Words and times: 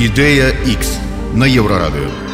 Ідэя 0.00 0.52
X 0.68 0.98
на 1.34 1.44
еўрарадыё. 1.44 2.26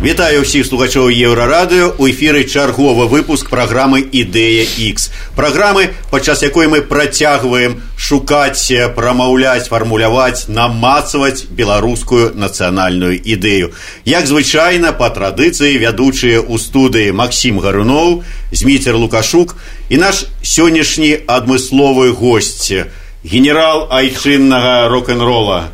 Вітаю 0.00 0.48
ўсіх 0.48 0.64
слухачоў 0.64 1.12
еўрарадыё 1.12 2.00
у 2.00 2.08
эфіры 2.08 2.48
чарговы 2.48 3.04
выпуск 3.04 3.52
праграмы 3.52 4.00
ідэя 4.00 4.64
X 4.64 5.12
праграмы 5.36 5.92
падчас 6.08 6.40
якой 6.40 6.72
мы 6.72 6.80
працягваем 6.80 7.84
шукаць 8.00 8.72
прамаўляць 8.96 9.68
фармуляваць 9.68 10.48
намацаваць 10.48 11.44
беларускую 11.52 12.32
нацыянальную 12.32 13.20
ідэю 13.20 13.76
як 14.08 14.24
звычайна 14.24 14.96
па 14.96 15.12
традыцыі 15.12 15.76
вядучыя 15.76 16.40
ў 16.40 16.56
студыі 16.56 17.12
Макссім 17.12 17.60
гаруноў 17.60 18.24
зміцер 18.56 18.96
лукашук 18.96 19.52
і 19.92 20.00
наш 20.00 20.24
сённяшні 20.40 21.28
адмысловы 21.28 22.08
госць 22.16 22.88
генерал 23.24 23.88
айчыннага 23.90 24.88
рок-н-рола 24.88 25.68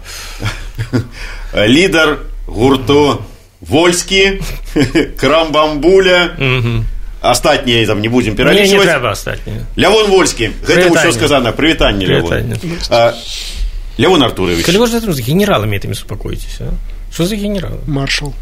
лідар 1.54 2.18
гурту 2.46 3.22
Вольскі 3.60 4.40
крамбамбуля 5.16 6.36
астатнія 7.20 7.86
там 7.86 8.00
не 8.00 8.08
будзем 8.08 8.36
пералічваць 8.36 9.38
Лявон 9.76 10.10
Вольскі 10.10 10.50
гэта 10.62 10.90
ўсё 10.92 11.12
сказана 11.12 11.52
прывітанне 11.52 12.06
Лявон 13.98 14.22
Артурович 14.22 14.66
Калі 14.66 14.78
можна 14.78 15.00
з 15.00 15.20
генералами 15.20 15.76
этими 15.76 15.94
супакоіцеся 15.94 16.74
что 17.12 17.26
за 17.26 17.36
генерал 17.36 17.80
маршал 17.86 18.34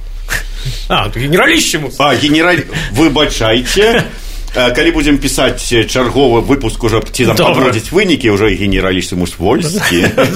а 0.88 1.08
генераліщему 1.08 1.92
а 1.98 2.14
генераль 2.14 2.64
выбачайце 2.92 4.04
калі 4.54 4.90
будзем 4.90 5.18
пісаць 5.18 5.62
чарговы 5.62 6.40
выпуск 6.40 6.84
уже 6.84 7.02
ці 7.12 7.32
там 7.32 7.36
падводзіць 7.36 7.90
вынікі 7.90 8.30
ўжо 8.34 8.50
генераліссіму 8.50 9.26
вольскі 9.38 10.06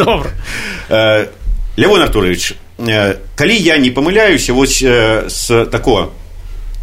Лявон 1.79 2.03
Артурович 2.03 2.59
Э, 2.79 3.17
калі 3.35 3.57
я 3.57 3.77
не 3.79 3.91
памыляюся 3.91 4.53
вось 4.53 4.83
э, 4.83 5.29
з 5.29 5.65
такого 5.67 6.13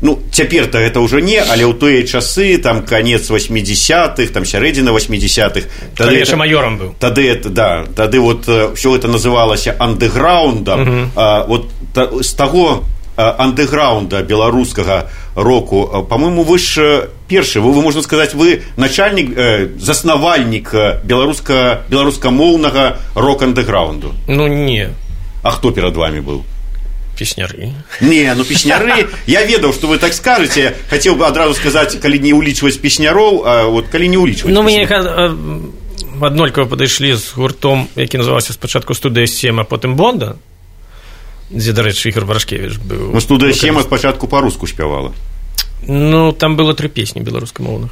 ну 0.02 0.20
цяпер-то 0.30 0.78
это 0.78 1.00
ўжо 1.00 1.24
не 1.24 1.40
але 1.40 1.64
ў 1.64 1.72
тыя 1.72 2.04
часы 2.04 2.58
там 2.60 2.84
конец 2.84 3.32
80-х 3.32 4.28
там 4.36 4.44
сярэдзіна 4.44 4.92
80-х 4.92 5.64
тады 5.96 6.20
это, 6.20 6.36
маёрам 6.36 6.76
быў 6.76 7.00
тады 7.00 7.32
это 7.32 7.48
да 7.48 7.86
тады 7.96 8.20
вот 8.20 8.44
все 8.76 8.96
это 8.96 9.08
называлася 9.08 9.80
андеграундом 9.80 11.12
вот 11.16 11.72
та, 11.94 12.12
з 12.20 12.34
таго 12.36 12.84
андеграунда 13.20 14.24
беларускага 14.24 15.10
року 15.36 16.06
по-моему 16.10 16.44
вы 16.44 16.60
ж 16.60 17.08
першы 17.28 17.62
вы, 17.62 17.72
вы 17.72 17.82
можна 17.82 18.02
сказаць 18.02 18.34
вы 18.34 18.64
начальнік 18.78 19.38
э, 19.38 19.70
заснавальнік 19.80 20.74
беларуска 21.04 21.84
беларускамоўнага 21.90 22.98
рок-андеграунду 23.16 24.14
ну 24.28 24.48
не 24.48 24.90
а 25.44 25.52
хто 25.52 25.72
перад 25.72 25.96
вами 25.96 26.20
быў 26.20 26.44
песняры 27.18 27.72
не 28.02 28.34
ну 28.36 28.44
песняры 28.44 29.08
я 29.28 29.46
ведаў 29.46 29.74
что 29.74 29.88
вы 29.88 29.98
так 29.98 30.14
скажете 30.14 30.76
хацеў 30.90 31.16
бы 31.16 31.26
адразу 31.26 31.54
сказаць 31.54 31.96
калі 31.96 32.20
не 32.20 32.34
ўлічваць 32.34 32.78
песнярроў 32.78 33.44
а 33.46 33.64
вот 33.72 33.88
калі 33.88 34.10
не 34.10 34.18
ўлічваць 34.18 34.52
ну 34.52 34.62
мне 34.64 34.84
аднолькава 36.22 36.68
падышлі 36.68 37.16
з 37.16 37.32
гуртом 37.36 37.88
які 37.96 38.20
называўся 38.20 38.54
спачатку 38.54 38.94
студыя 38.94 39.28
сем 39.28 39.60
а 39.60 39.64
потым 39.64 39.96
бонда 39.96 40.36
дзе 41.50 41.74
дарэчы 41.74 42.10
ігор 42.10 42.26
барашкевич 42.26 42.80
быў 42.80 43.14
ну, 43.14 43.22
студыя 43.22 43.54
сем 43.54 43.82
спачатку 43.82 44.28
па-руску 44.28 44.68
спявала 44.68 45.14
ну 45.88 46.32
там 46.32 46.56
было 46.58 46.74
тры 46.74 46.90
песні 46.90 47.22
беларускамоўных 47.22 47.92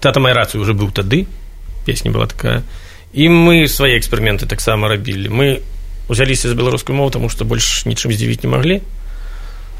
тата 0.00 0.20
май 0.20 0.32
рацыю 0.32 0.62
уже 0.62 0.74
быў 0.74 0.92
тады 0.92 1.26
песня 1.84 2.10
была 2.10 2.26
такая 2.26 2.62
і 3.12 3.28
мы 3.28 3.68
свае 3.68 3.98
эксперыменты 3.98 4.46
таксама 4.46 4.88
рабілі 4.88 5.28
мы 5.28 5.62
узяліся 6.08 6.48
з 6.48 6.54
беларускай 6.54 6.94
мовы 6.94 7.10
таму 7.10 7.28
што 7.28 7.44
больш 7.44 7.84
нічым 7.86 8.12
здзівіць 8.12 8.42
не 8.42 8.50
маглі 8.50 8.82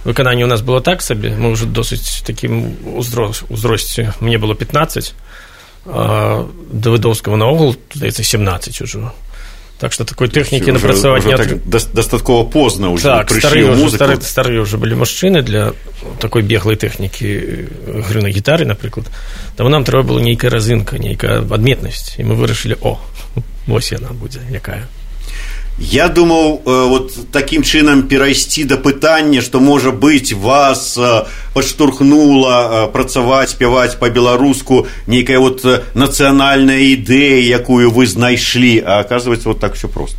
выкананне 0.04 0.44
у 0.44 0.50
нас 0.50 0.62
было 0.62 0.80
так 0.80 1.02
сабе 1.02 1.34
мы 1.36 1.52
ўжо 1.54 1.66
досыць 1.66 2.26
такім 2.26 2.76
узросце 2.98 4.14
мне 4.20 4.38
было 4.38 4.54
15 4.54 5.14
а 5.86 6.46
да 6.70 6.90
выдоўскага 6.90 7.36
наогул 7.36 7.76
здаецца 7.94 8.22
17 8.22 8.82
ужо 8.82 9.12
так 9.82 9.92
что 9.92 10.04
такой 10.04 10.28
тэхнікі 10.28 10.72
напрацаваць 10.78 11.26
не 11.26 11.36
так 11.36 11.58
дастаткова 11.66 12.46
позна 12.46 12.90
уже 12.94 13.10
так, 13.10 13.34
старыя 13.34 13.66
уже, 13.66 13.90
старыя, 13.90 14.20
старыя 14.22 14.60
уже 14.62 14.78
былі 14.78 14.94
мужчыны 14.94 15.42
для 15.42 15.74
такой 16.22 16.46
беглай 16.46 16.78
тэхнікі 16.78 17.28
гры 18.06 18.22
на 18.22 18.30
гітары 18.30 18.62
напрыклад 18.64 19.10
таму 19.56 19.74
нам 19.74 19.82
трэба 19.82 20.14
было 20.14 20.20
нейкая 20.22 20.54
разынка 20.54 21.02
нейкая 21.02 21.42
адметнасць 21.42 22.14
і 22.18 22.30
мы 22.30 22.38
вырашылі 22.38 22.78
о 22.80 23.02
вось 23.66 23.90
яна 23.90 24.14
будзе 24.14 24.38
якая 24.54 24.86
Я 25.78 26.08
думаў 26.08 26.62
э, 26.64 26.88
вот 26.88 27.32
такім 27.32 27.62
чынам 27.62 28.04
перайсці 28.06 28.64
да 28.64 28.76
пытання, 28.76 29.40
што 29.40 29.58
можа 29.60 29.90
быць 29.90 30.32
вас 30.32 30.94
э, 30.98 31.24
падштурхнула 31.54 32.86
э, 32.86 32.92
працаваць, 32.92 33.50
спяваць 33.50 33.96
па-беларуску 33.96 34.86
нейкая 35.06 35.40
вот 35.40 35.64
нацыянальная 35.94 36.92
ідэя, 36.92 37.40
якую 37.48 37.90
вы 37.90 38.06
знайшлі, 38.06 38.84
а 38.84 39.00
оказывается 39.00 39.48
вот 39.48 39.60
так 39.60 39.74
все 39.74 39.88
просто. 39.88 40.18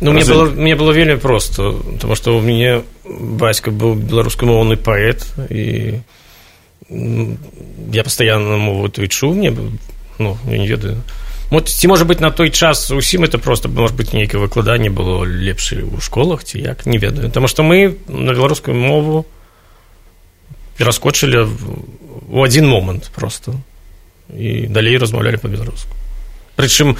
Ну, 0.00 0.12
мне 0.12 0.24
было, 0.24 0.44
мне 0.44 0.74
было 0.76 0.92
вельмі 0.92 1.16
просто, 1.16 1.72
потому 1.72 2.16
што 2.16 2.36
у 2.36 2.42
мяне 2.42 2.82
бацька 3.08 3.70
быў 3.70 3.94
беларускамоўны 3.94 4.76
паэт 4.76 5.24
і 5.48 6.02
я 6.90 8.02
пастаянна 8.04 8.58
мову 8.58 8.88
той 8.88 9.08
чуў 9.08 9.34
мне 9.34 9.54
ну, 10.18 10.36
я 10.50 10.58
не 10.58 10.66
ведаю 10.66 11.02
вот 11.51 11.69
ці 11.69 11.87
можа 11.87 12.05
быть 12.05 12.19
на 12.19 12.31
той 12.31 12.49
час 12.49 12.89
усім 12.91 13.23
это 13.23 13.37
просто 13.37 13.69
может 13.69 13.95
быть 13.95 14.13
нейкае 14.13 14.41
выкладанне 14.41 14.89
было 14.89 15.23
лепшае 15.23 15.85
ў 15.85 16.01
школах 16.01 16.43
ці 16.43 16.57
як 16.59 16.85
не 16.85 16.97
ведаю. 16.97 17.27
Потому 17.27 17.47
что 17.47 17.63
мы 17.63 17.95
на 18.07 18.33
беларускую 18.33 18.75
мову 18.75 19.25
пераскочылі 20.77 21.47
у 22.31 22.43
один 22.43 22.67
момант 22.67 23.11
просто. 23.13 23.53
І 24.33 24.67
далей 24.67 24.97
размаўлялі 24.97 25.37
по-беларуску 25.37 26.01
прычым 26.61 26.97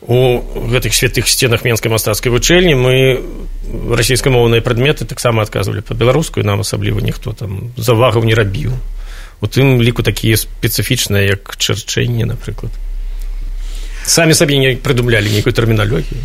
у 0.00 0.40
гэтых 0.70 0.94
святых 0.94 1.28
сценах 1.28 1.64
менскай 1.66 1.90
мастацкай 1.90 2.32
вучэльні 2.32 2.74
мы 2.78 2.94
расійскамоўныя 3.98 4.62
прадметы 4.62 5.04
таксама 5.04 5.42
адказвалі 5.42 5.82
па-беларуску 5.82 6.40
нам 6.46 6.62
асабліва 6.64 7.02
ніхто 7.04 7.34
там 7.34 7.74
завагаў 7.76 8.24
не 8.24 8.38
рабіў 8.38 8.72
у 9.42 9.46
тым 9.46 9.82
ліку 9.82 10.06
такія 10.06 10.38
спецыфічныя 10.38 11.34
як 11.34 11.56
чарчэнне 11.58 12.30
напрыклад 12.30 12.72
самі 14.07 14.33
сабе 14.33 14.57
не 14.57 14.75
прыдумлялі 14.75 15.31
нейкую 15.31 15.53
тэрміналогію 15.53 16.21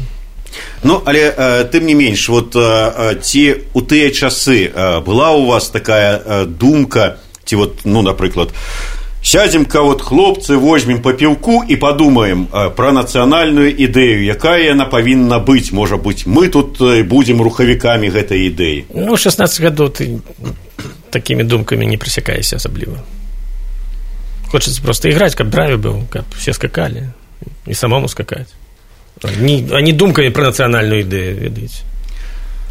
Ну 0.83 1.03
але 1.05 1.35
э, 1.37 1.65
тым 1.65 1.87
не 1.87 1.95
менш 1.95 2.29
вот 2.29 2.57
э, 2.57 3.21
ці 3.21 3.57
у 3.75 3.81
тыя 3.83 4.11
часы 4.11 4.71
э, 4.71 5.01
была 5.01 5.33
у 5.33 5.47
вас 5.47 5.71
такая 5.71 6.23
э, 6.25 6.47
думка 6.47 7.19
ці 7.45 7.57
вот 7.57 7.81
ну 7.85 8.03
напрыклад 8.03 8.51
сядзем-ка 9.23 9.83
вот 9.83 10.03
хлопцы 10.03 10.57
возьмем 10.57 11.03
па 11.03 11.13
піўку 11.13 11.65
і 11.69 11.77
падумаем 11.77 12.49
э, 12.53 12.71
пра 12.71 12.93
нацыянальную 12.93 13.75
ідэю 13.75 14.23
якая 14.25 14.63
яна 14.63 14.87
павінна 14.87 15.39
быць 15.43 15.73
можа 15.73 15.97
быць 15.97 16.27
мы 16.27 16.49
тут 16.49 16.81
э, 16.81 17.03
будзем 17.03 17.43
рухавікамі 17.43 18.09
гэтай 18.09 18.47
ідэі 18.49 18.87
ну 18.95 19.17
16 19.17 19.61
гадоў 19.61 19.91
ты 19.91 20.23
такімі 21.11 21.43
думкамі 21.43 21.87
не 21.87 21.99
прысякаешся 21.99 22.57
асабліва 22.57 23.03
хочацца 24.49 24.83
просто 24.83 25.09
іграць 25.09 25.35
каб 25.35 25.51
драйве 25.51 25.77
быў 25.77 26.07
каб 26.09 26.25
все 26.39 26.55
скакалі 26.55 27.11
і 27.67 27.75
самому 27.75 28.09
скакаць 28.09 28.55
не, 29.41 29.67
а 29.73 29.81
не 29.81 29.93
думкамі 29.93 30.31
пра 30.31 30.51
нацыянальную 30.51 31.03
ідэю 31.03 31.35
ведаеце 31.43 31.83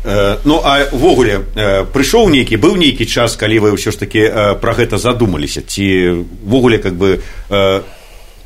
э, 0.03 0.37
ну 0.45 0.61
а 0.63 0.87
ввогуле 0.91 1.43
э, 1.55 1.85
прыйшоў 1.91 2.29
нейкі 2.31 2.57
быў 2.57 2.77
нейкі 2.77 3.05
час 3.05 3.35
калі 3.35 3.59
вы 3.59 3.75
ўсё 3.75 3.91
ж 3.91 3.97
таки 3.99 4.23
э, 4.23 4.55
пра 4.55 4.73
гэта 4.73 4.97
задумаліся 4.97 5.61
ці 5.61 6.25
ввогуле 6.43 6.77
как 6.77 6.95
бы 6.95 7.19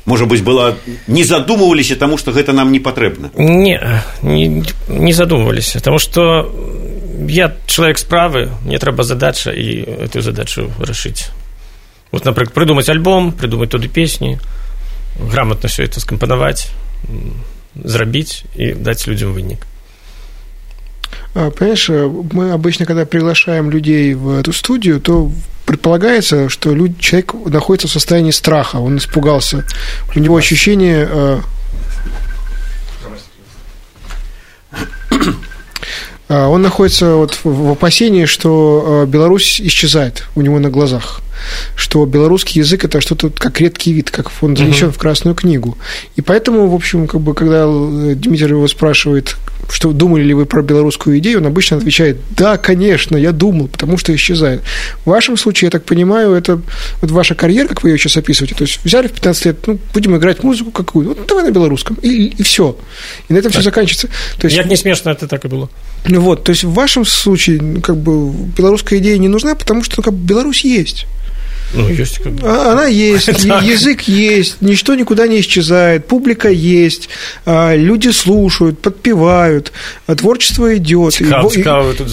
можа 0.04 0.26
быць 0.26 0.42
была 0.42 0.74
не 1.06 1.22
задумываліся 1.22 1.96
таму 1.96 2.18
што 2.18 2.32
гэта 2.32 2.52
нам 2.52 2.72
не 2.72 2.80
патрэбна 2.80 3.30
не 3.38 3.78
не, 4.22 4.64
не 4.88 5.12
задумываліся 5.12 5.80
таму 5.80 5.98
што 5.98 6.50
я 7.28 7.54
чалавек 7.66 7.98
справы 7.98 8.50
мне 8.64 8.78
трэба 8.78 9.04
задача 9.04 9.54
і 9.54 9.86
эту 10.10 10.22
задачу 10.22 10.70
рашыць 10.78 11.30
вот 12.10 12.24
напрыклад 12.24 12.54
прыдумаць 12.54 12.90
альбом 12.90 13.30
прыдумаць 13.32 13.70
туды 13.70 13.86
песні 13.86 14.38
грамотно 15.19 15.69
все 15.69 15.83
это 15.83 15.99
скомпоновать, 15.99 16.71
зрабить 17.75 18.43
и 18.55 18.73
дать 18.73 19.05
людям 19.07 19.33
вынік. 19.33 19.65
А, 21.33 21.51
понимаешь, 21.51 21.89
мы 21.89 22.51
обычно, 22.51 22.85
когда 22.85 23.05
приглашаем 23.05 23.69
людей 23.69 24.13
в 24.13 24.39
эту 24.39 24.53
студию, 24.53 24.99
то 24.99 25.31
предполагается, 25.65 26.49
что 26.49 26.73
люди, 26.73 26.95
человек 26.99 27.33
находится 27.45 27.87
в 27.87 27.91
состоянии 27.91 28.31
страха, 28.31 28.77
он 28.77 28.97
испугался. 28.97 29.65
У 30.15 30.19
него 30.19 30.37
ощущение... 30.37 31.07
Э, 31.09 31.39
он 36.29 36.61
находится 36.61 37.15
вот 37.15 37.39
в 37.43 37.71
опасении, 37.71 38.25
что 38.25 39.03
э, 39.03 39.09
Беларусь 39.09 39.61
исчезает 39.61 40.25
у 40.35 40.41
него 40.41 40.59
на 40.59 40.69
глазах. 40.69 41.21
Что 41.75 42.05
белорусский 42.05 42.61
язык 42.61 42.85
это 42.85 43.01
что-то 43.01 43.29
как 43.29 43.59
редкий 43.61 43.93
вид, 43.93 44.11
как 44.11 44.31
он 44.41 44.55
занесен 44.55 44.87
uh-huh. 44.87 44.91
в 44.91 44.97
Красную 44.97 45.35
книгу. 45.35 45.77
И 46.15 46.21
поэтому, 46.21 46.67
в 46.67 46.75
общем, 46.75 47.07
как 47.07 47.21
бы, 47.21 47.33
когда 47.33 47.65
Дмитрий 47.65 48.49
его 48.49 48.67
спрашивает, 48.67 49.37
что 49.69 49.91
думали 49.91 50.23
ли 50.23 50.33
вы 50.33 50.45
про 50.45 50.61
белорусскую 50.61 51.17
идею, 51.19 51.39
он 51.39 51.47
обычно 51.47 51.77
отвечает, 51.77 52.17
да, 52.29 52.57
конечно, 52.57 53.17
я 53.17 53.31
думал, 53.31 53.67
потому 53.67 53.97
что 53.97 54.15
исчезает. 54.15 54.61
В 55.05 55.09
вашем 55.09 55.37
случае, 55.37 55.67
я 55.67 55.71
так 55.71 55.83
понимаю, 55.83 56.33
это 56.33 56.61
вот 57.01 57.11
ваша 57.11 57.35
карьера, 57.35 57.67
как 57.67 57.83
вы 57.83 57.89
ее 57.89 57.97
сейчас 57.97 58.17
описываете, 58.17 58.55
то 58.55 58.63
есть 58.63 58.79
взяли 58.83 59.07
в 59.07 59.11
15 59.11 59.45
лет, 59.45 59.67
ну, 59.67 59.79
будем 59.93 60.15
играть 60.15 60.43
музыку 60.43 60.71
какую, 60.71 61.09
вот 61.09 61.27
давай 61.27 61.43
на 61.43 61.51
белорусском, 61.51 61.97
и, 62.01 62.27
и 62.27 62.43
все. 62.43 62.77
И 63.27 63.33
на 63.33 63.37
этом 63.37 63.51
так. 63.51 63.61
все 63.61 63.69
заканчивается. 63.69 64.07
То 64.39 64.45
есть, 64.47 64.57
Як 64.57 64.67
не 64.67 64.77
смешно, 64.77 65.11
это 65.11 65.27
так 65.27 65.45
и 65.45 65.47
было. 65.47 65.69
Ну 66.07 66.21
вот, 66.21 66.43
то 66.43 66.51
есть 66.51 66.63
в 66.63 66.73
вашем 66.73 67.05
случае, 67.05 67.61
ну, 67.61 67.81
как 67.81 67.97
бы, 67.97 68.31
белорусская 68.57 68.99
идея 68.99 69.17
не 69.17 69.27
нужна, 69.27 69.55
потому 69.55 69.83
что 69.83 69.95
ну, 69.97 70.03
как 70.03 70.13
бы, 70.13 70.25
Беларусь 70.25 70.63
есть. 70.63 71.05
Ну, 71.73 71.89
есть 71.89 72.19
как. 72.19 72.33
А, 72.43 72.71
она 72.71 72.85
есть, 72.85 73.27
язык 73.45 74.01
есть, 74.03 74.61
ничто 74.61 74.95
никуда 74.95 75.27
не 75.27 75.39
исчезает, 75.39 76.07
публика 76.07 76.49
есть, 76.49 77.09
а, 77.45 77.75
люди 77.75 78.09
слушают, 78.09 78.79
подпевают, 78.79 79.71
а, 80.07 80.15
творчество 80.15 80.75
идет. 80.75 81.13
Цікаво, 81.13 81.49
цікаво, 81.49 81.87
ви 81.87 81.93
тут 81.93 82.09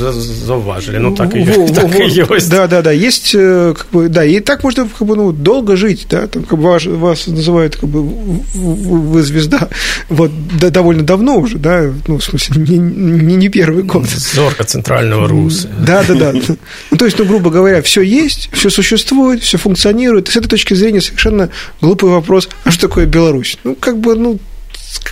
зауважили, 0.46 0.98
ну 0.98 1.14
так 1.14 1.36
и, 1.36 1.44
во, 1.44 1.68
так 1.74 1.84
во, 1.84 2.04
и 2.04 2.34
есть. 2.34 2.50
Да, 2.50 2.66
да, 2.66 2.82
да, 2.82 2.92
есть, 2.92 3.34
э, 3.34 3.74
как 3.76 3.86
бы, 3.92 4.08
да, 4.08 4.24
и 4.24 4.40
так 4.40 4.64
можно 4.64 4.88
как 4.98 5.08
бы, 5.08 5.16
ну, 5.16 5.32
долго 5.32 5.76
жить, 5.76 6.06
да, 6.10 6.26
там, 6.26 6.42
как 6.42 6.58
бы 6.58 6.64
вас, 6.64 6.84
вас 6.86 7.26
называют, 7.26 7.76
как 7.76 7.88
бы, 7.88 8.02
вы 8.02 9.22
звезда, 9.22 9.68
вот, 10.08 10.30
да, 10.60 10.70
довольно 10.70 11.02
давно 11.02 11.38
уже, 11.38 11.58
да, 11.58 11.92
ну, 12.06 12.16
в 12.18 12.24
смысле, 12.24 12.62
не, 12.62 12.78
не, 12.78 13.36
не 13.36 13.48
первый 13.48 13.84
год. 13.84 14.08
Зорка 14.08 14.64
центрального 14.64 15.28
Руси. 15.28 15.68
Да, 15.86 16.04
да, 16.08 16.14
да. 16.14 16.32
Ну, 16.90 16.96
то 16.96 17.04
есть, 17.04 17.18
ну, 17.18 17.24
грубо 17.24 17.50
говоря, 17.50 17.82
все 17.82 18.02
есть, 18.02 18.50
все 18.52 18.70
существует, 18.70 19.42
все 19.42 19.53
функционирует. 19.58 20.28
И 20.28 20.32
с 20.32 20.36
этой 20.36 20.48
точки 20.48 20.74
зрения 20.74 21.00
совершенно 21.00 21.50
глупый 21.80 22.10
вопрос, 22.10 22.48
а 22.64 22.70
что 22.70 22.88
такое 22.88 23.06
Беларусь? 23.06 23.58
Ну, 23.64 23.74
как 23.74 23.98
бы, 23.98 24.14
ну, 24.14 24.38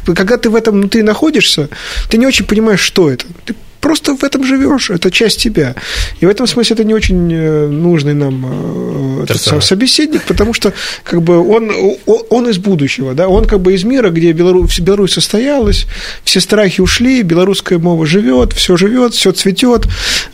когда 0.05 0.37
ты 0.37 0.51
в 0.51 0.57
этом 0.57 0.75
внутри 0.75 1.03
находишься, 1.03 1.69
ты 2.09 2.19
не 2.19 2.27
очень 2.27 2.47
понимаешь, 2.47 2.81
что 2.81 3.11
это. 3.11 3.27
Ты 3.45 3.55
просто 3.83 4.17
в 4.17 4.25
этом 4.25 4.47
живешь, 4.47 4.91
это 4.91 5.11
часть 5.11 5.43
тебя. 5.43 5.75
И 6.21 6.27
в 6.27 6.29
этом 6.29 6.47
смысле 6.47 6.75
это 6.75 6.85
не 6.85 6.95
очень 6.95 7.31
э, 7.33 7.67
нужный 7.67 8.15
нам 8.15 9.27
э, 9.29 9.35
сам 9.35 9.61
собеседник, 9.61 10.23
потому 10.23 10.55
что 10.55 10.73
как 11.03 11.21
бы 11.23 11.37
он, 11.39 11.71
он 12.07 12.49
из 12.49 12.59
будущего, 12.59 13.13
да, 13.15 13.29
он 13.29 13.45
как 13.45 13.61
бы 13.61 13.75
из 13.75 13.85
мира, 13.85 14.11
где 14.11 14.33
Беларусь, 14.33 14.79
Беларусь 14.79 15.13
состоялась, 15.13 15.87
все 16.25 16.41
страхи 16.41 16.81
ушли, 16.81 17.23
белорусская 17.23 17.79
мова 17.79 18.07
живет, 18.07 18.53
все 18.53 18.77
живет, 18.77 19.15
все 19.15 19.33
цветет, 19.33 19.89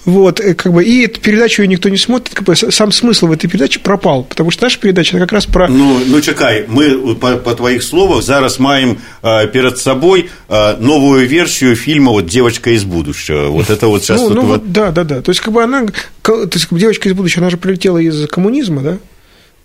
вот, 0.05 0.41
и, 0.41 0.53
как 0.53 0.73
бы, 0.75 0.85
и 0.85 1.06
эту 1.06 1.21
передачу 1.21 1.62
ее 1.62 1.69
никто 1.69 1.89
не 1.89 1.97
смотрит, 1.97 2.35
как 2.35 2.45
бы 2.45 2.55
сам 2.55 2.93
смысл 2.93 3.29
в 3.29 3.33
этой 3.33 3.49
передаче 3.49 3.81
пропал, 3.81 4.25
потому 4.25 4.50
что 4.50 4.65
наша 4.65 4.79
передача 4.79 5.17
это 5.17 5.25
как 5.25 5.33
раз 5.33 5.47
про... 5.47 5.69
Ну, 5.69 6.00
ну 6.06 6.21
чекай, 6.21 6.67
мы 6.69 7.15
по, 7.15 7.37
по 7.37 7.55
твоих 7.55 7.83
словах 7.83 8.23
зараз 8.23 8.59
маем 8.59 8.99
э, 9.23 9.47
перед 9.49 9.79
собой 9.79 10.29
э, 10.49 10.77
новую 10.79 11.27
версию 11.27 11.77
фильма 11.77 12.12
вот 12.12 12.27
«Девочка 12.27 12.71
из 12.71 12.85
будущего», 12.85 13.38
вот 13.46 13.70
это 13.70 13.87
вот 13.87 14.02
сейчас... 14.02 14.20
Ну, 14.20 14.31
ну 14.31 14.43
вот, 14.43 14.73
да, 14.73 14.90
да, 14.90 15.05
да. 15.05 15.23
То 15.23 15.31
есть, 15.31 15.40
как 15.40 15.52
бы 15.52 15.62
она... 15.62 15.87
То 16.23 16.49
есть, 16.52 16.67
как 16.67 16.73
бы 16.73 16.81
девочка 16.81 17.08
из 17.08 17.14
будущего, 17.14 17.43
она 17.43 17.50
же 17.50 17.56
прилетела 17.56 17.99
из 17.99 18.26
коммунизма, 18.29 18.82
да? 18.82 18.99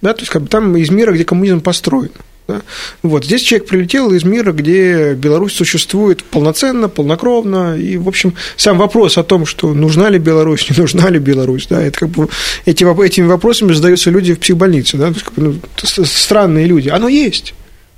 Да, 0.02 0.14
то 0.14 0.22
есть, 0.22 0.32
как 0.32 0.44
бы 0.44 0.48
там 0.48 0.76
из 0.78 0.90
мира, 0.90 1.14
где 1.14 1.26
коммунизм 1.26 1.62
построен. 1.62 2.12
Да? 2.48 2.62
Вот. 3.02 3.26
Здесь 3.26 3.42
человек 3.42 3.70
прилетел 3.70 4.12
из 4.12 4.24
мира, 4.24 4.52
где 4.52 5.14
Беларусь 5.14 5.54
существует 5.54 6.24
полноценно, 6.24 6.90
полнокровно. 6.90 7.78
И, 7.78 7.98
в 7.98 8.08
общем, 8.08 8.34
сам 8.58 8.78
вопрос 8.78 9.18
о 9.18 9.24
том, 9.24 9.46
что 9.46 9.74
нужна 9.74 10.10
ли 10.10 10.20
Беларусь, 10.20 10.70
не 10.70 10.76
нужна 10.78 11.10
ли 11.10 11.20
Беларусь, 11.20 11.68
да, 11.70 11.82
это 11.82 12.00
как 12.00 12.10
бы 12.10 12.28
эти, 12.66 12.84
этими 13.06 13.28
вопросами 13.28 13.72
задаются 13.74 14.10
люди 14.10 14.34
в 14.34 14.40
психбольнице, 14.40 14.98
да, 14.98 15.14
ну, 15.38 15.56
странные 15.78 16.68
люди. 16.68 16.90
Оно 16.90 17.08
есть. 17.08 17.54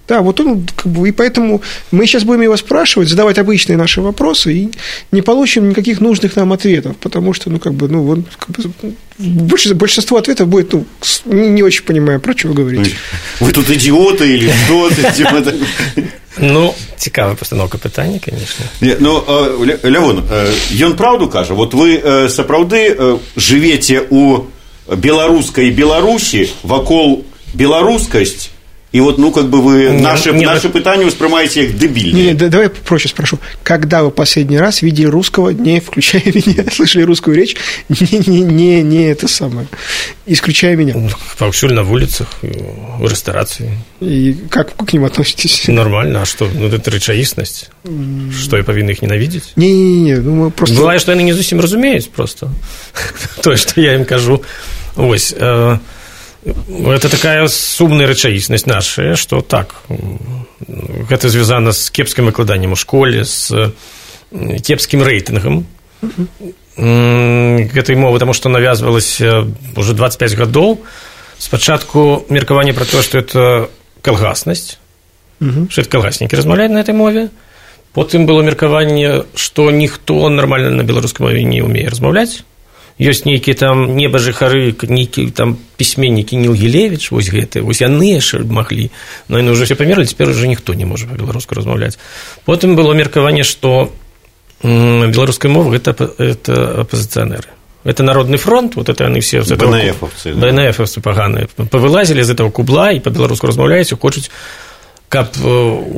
Да, 0.08 0.23
вот 0.23 0.41
он, 0.41 0.67
как 0.75 0.87
бы, 0.93 1.08
и 1.08 1.12
поэтому 1.12 1.62
мы 1.93 2.05
сейчас 2.05 2.25
будем 2.25 2.43
его 2.43 2.56
спрашивать, 2.56 3.08
задавать 3.08 3.38
обычные 3.38 3.76
наши 3.76 4.00
вопросы, 4.00 4.52
и 4.52 4.70
не 5.12 5.23
получим 5.23 5.69
никаких 5.69 6.00
нужных 6.00 6.35
нам 6.35 6.52
ответов, 6.52 6.97
потому 6.97 7.32
что, 7.32 7.49
ну, 7.49 7.61
как 7.61 7.75
бы, 7.75 7.88
ну, 7.88 8.08
он, 8.08 8.25
как 8.37 8.50
бы, 8.50 9.75
большинство 9.75 10.17
ответов 10.19 10.49
будет, 10.49 10.73
ну, 10.73 10.85
не 11.26 11.62
очень 11.62 11.85
понимаю, 11.85 12.19
про 12.19 12.37
что 12.37 12.49
вы 12.49 12.55
говорите. 12.55 12.91
Вы 13.38 13.52
тут 13.52 13.70
идиоты 13.70 14.35
или 14.35 14.50
что? 14.67 14.91
Ну, 16.38 16.75
цікава 16.97 17.35
постановка 17.35 17.79
питання, 17.79 18.20
звісно. 18.25 18.97
Ну, 19.00 19.25
Лявон, 19.85 20.23
ён 20.73 20.97
праўду 20.97 21.29
кажа, 21.29 21.55
вот 21.55 21.75
вы 21.75 22.02
сапраўды 22.29 23.19
жывеце 23.37 24.06
у 24.11 24.38
беларускай 24.97 25.70
Беларусі 25.70 26.49
вакол 26.62 27.25
беларускасць 27.55 28.50
и 28.93 29.00
вот, 29.00 29.19
ну, 29.19 29.31
как 29.31 29.49
бы 29.49 29.62
вы 29.62 29.85
не, 29.85 30.02
наши, 30.02 30.32
не, 30.32 30.44
наши 30.44 30.69
пытания 30.69 31.06
воспринимаете 31.06 31.67
как 31.67 31.79
дебильные. 31.79 32.26
Не, 32.26 32.35
да, 32.35 32.49
давай 32.49 32.70
проще 32.70 33.08
спрошу. 33.08 33.38
Когда 33.62 34.02
вы 34.02 34.11
последний 34.11 34.58
раз 34.58 34.82
видели 34.82 35.06
русского, 35.06 35.50
не 35.50 35.81
включая 35.81 36.25
меня, 36.25 36.64
слышали 36.73 37.02
русскую 37.02 37.37
речь, 37.37 37.55
не, 37.88 38.19
не, 38.26 38.41
не, 38.41 38.82
не 38.82 39.05
это 39.05 39.29
самое, 39.29 39.69
исключая 40.26 40.75
меня? 40.75 40.94
Ну, 40.97 41.08
повсюду 41.38 41.75
на 41.75 41.88
улицах, 41.88 42.26
в 42.43 43.08
ресторации. 43.08 43.79
И 44.00 44.35
как 44.50 44.73
вы 44.76 44.87
к 44.87 44.93
ним 44.93 45.05
относитесь? 45.05 45.69
Нормально, 45.69 46.23
а 46.23 46.25
что? 46.25 46.49
Ну, 46.52 46.67
это 46.67 46.91
речаїсність. 46.91 47.70
Что, 48.43 48.56
я 48.56 48.64
повинен 48.64 48.91
их 48.91 49.02
ненавидеть? 49.02 49.52
Не-не-не, 49.55 50.17
ну, 50.17 50.35
мы 50.35 50.50
просто... 50.50 50.75
Бывает, 50.75 51.00
что 51.00 51.12
они 51.12 51.23
не 51.23 51.35
зовсім 51.35 51.61
розуміють 51.61 52.11
просто. 52.11 52.50
То, 53.41 53.56
что 53.56 53.81
я 53.81 53.94
им 53.94 54.05
кажу. 54.05 54.43
Ось, 54.97 55.35
это 56.45 57.09
такая 57.09 57.47
сумная 57.47 58.07
рэчаіснасць 58.07 58.65
наша 58.65 59.15
что 59.15 59.42
так. 59.42 59.75
Гэта 61.09 61.30
звязана 61.30 61.71
з 61.71 61.89
кепскім 61.89 62.30
выкладаннем 62.30 62.74
у 62.74 62.80
школе 62.80 63.25
з 63.25 63.74
кепскім 64.31 65.01
рэйтынгам 65.01 65.65
гэтай 66.77 67.95
мовы 67.95 68.19
таму 68.19 68.33
што 68.33 68.50
навязвалася 68.50 69.47
уже 69.75 69.94
25 69.94 70.36
гадоў 70.36 70.86
спачатку 71.39 72.25
меркаванне 72.30 72.74
пра 72.74 72.86
то 72.86 73.01
што 73.01 73.18
это 73.18 73.69
калгаснасць 74.01 74.77
это 75.41 75.89
калгаснікі 75.89 76.36
размаўляюць 76.36 76.71
на 76.71 76.80
этой 76.80 76.94
мове. 76.95 77.30
Потым 77.94 78.25
было 78.27 78.44
меркаванне 78.44 79.24
што 79.36 79.71
ніхто 79.71 80.30
нармальна 80.30 80.69
на 80.69 80.83
беларускай 80.83 81.25
мове 81.25 81.44
не 81.44 81.62
умее 81.62 81.89
размаўляць 81.89 82.44
ёсць 83.00 83.25
нейкія 83.25 83.56
там 83.56 83.97
небажыхары 83.97 84.76
нейкі 84.76 85.31
там 85.32 85.56
пісьменнікі 85.81 86.37
ніл 86.37 86.52
гілевіч 86.52 87.11
вось 87.11 87.32
гэты 87.32 87.64
вось 87.64 87.81
яны 87.81 88.20
яшчэ 88.20 88.44
маглі 88.44 88.91
но 89.29 89.41
яны 89.41 89.56
ўжо 89.56 89.64
все 89.64 89.75
памерлі 89.75 90.05
цяпер 90.05 90.29
уже 90.29 90.49
ніхто 90.49 90.76
не 90.76 90.85
можа 90.85 91.08
па-беларуску 91.08 91.56
размаўляць 91.56 91.97
потым 92.44 92.76
было 92.76 92.93
меркаванне 92.93 93.42
што 93.42 93.88
беларуская 94.62 95.49
мова 95.49 95.73
гэта 95.73 95.97
это 96.19 96.85
апозіцыянеры 96.85 97.57
это 97.85 98.02
народный 98.02 98.37
фронт 98.37 98.76
вот 98.76 98.88
это 98.88 99.04
яны 99.04 99.21
все 99.21 99.40
бнфовцы 99.40 101.00
паганыя 101.00 101.49
павылазілі 101.57 102.21
з 102.21 102.30
этого 102.37 102.50
кубла 102.50 102.92
і 102.92 103.00
па-беларуску 103.00 103.49
размаўляюць 103.49 103.97
хочуць 103.97 104.28
каб 105.09 105.38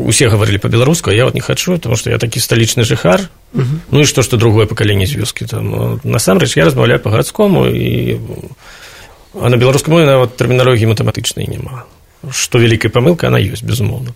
усе 0.06 0.30
гаварылі 0.30 0.60
па-беларуску 0.60 1.12
я 1.12 1.26
вот 1.26 1.34
не 1.34 1.42
хочу 1.42 1.74
потому 1.74 1.96
что 1.96 2.10
я 2.10 2.18
такі 2.18 2.40
сталічны 2.40 2.84
жыхар 2.84 3.30
-huh. 3.56 3.80
ну 3.92 4.02
і 4.02 4.06
што 4.06 4.22
што 4.22 4.38
другое 4.38 4.66
пакаленне 4.66 5.08
з 5.08 5.16
вёскі 5.16 5.48
там 5.48 6.00
насамрэч 6.04 6.58
я 6.58 6.66
размаўляю 6.66 7.00
по 7.00 7.10
гарадскому 7.10 7.68
і 7.68 8.20
а 9.42 9.50
на 9.50 9.58
беларускай 9.58 9.94
мове 9.94 10.06
нават 10.06 10.38
тэрміналогіі 10.38 10.88
матэматычнай 10.88 11.48
няма 11.48 11.84
што 12.32 12.60
вялікая 12.60 12.92
памылка 12.92 13.28
она 13.28 13.40
ёсць 13.40 13.64
безумоўна 13.64 14.14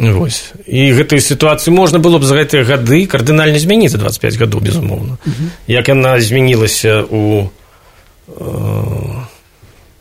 Вось. 0.00 0.52
і 0.66 0.92
гэтай 0.92 1.20
сітуацыі 1.20 1.70
можна 1.70 1.98
было 1.98 2.18
б 2.18 2.24
за 2.24 2.34
гэтыя 2.34 2.64
гады 2.64 3.06
кардынальна 3.06 3.58
змяніць 3.58 3.92
за 3.92 3.98
25 3.98 4.36
гадоў 4.36 4.60
безумоўна 4.60 5.18
-huh. 5.26 5.48
як 5.66 5.88
яна 5.88 6.20
змянілася 6.20 7.04
у 7.10 7.48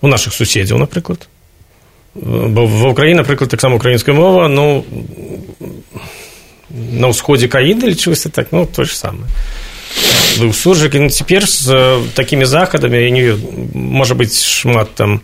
у 0.02 0.08
наших 0.08 0.34
суседзяў 0.34 0.78
напрыклад 0.78 1.28
бо 2.16 2.66
ва 2.66 2.94
ўкраіне 2.94 3.22
напрыклад 3.22 3.50
таксама 3.50 3.76
украінская 3.76 4.14
мова 4.14 4.48
ну 4.48 4.86
на 6.70 7.10
ўсходзе 7.10 7.50
краіны 7.50 7.90
лічылася 7.90 8.30
так 8.30 8.54
ну 8.54 8.66
то 8.66 8.86
ж 8.86 8.94
самае. 8.94 9.30
Быў 10.38 10.54
суржык 10.54 10.94
і 10.98 11.10
цяпер 11.10 11.46
з 11.46 12.02
такімі 12.14 12.46
захадамі 12.46 13.02
я 13.02 13.10
не 13.10 13.34
можа 13.74 14.14
быць 14.14 14.38
шмат 14.38 14.94
там 14.96 15.22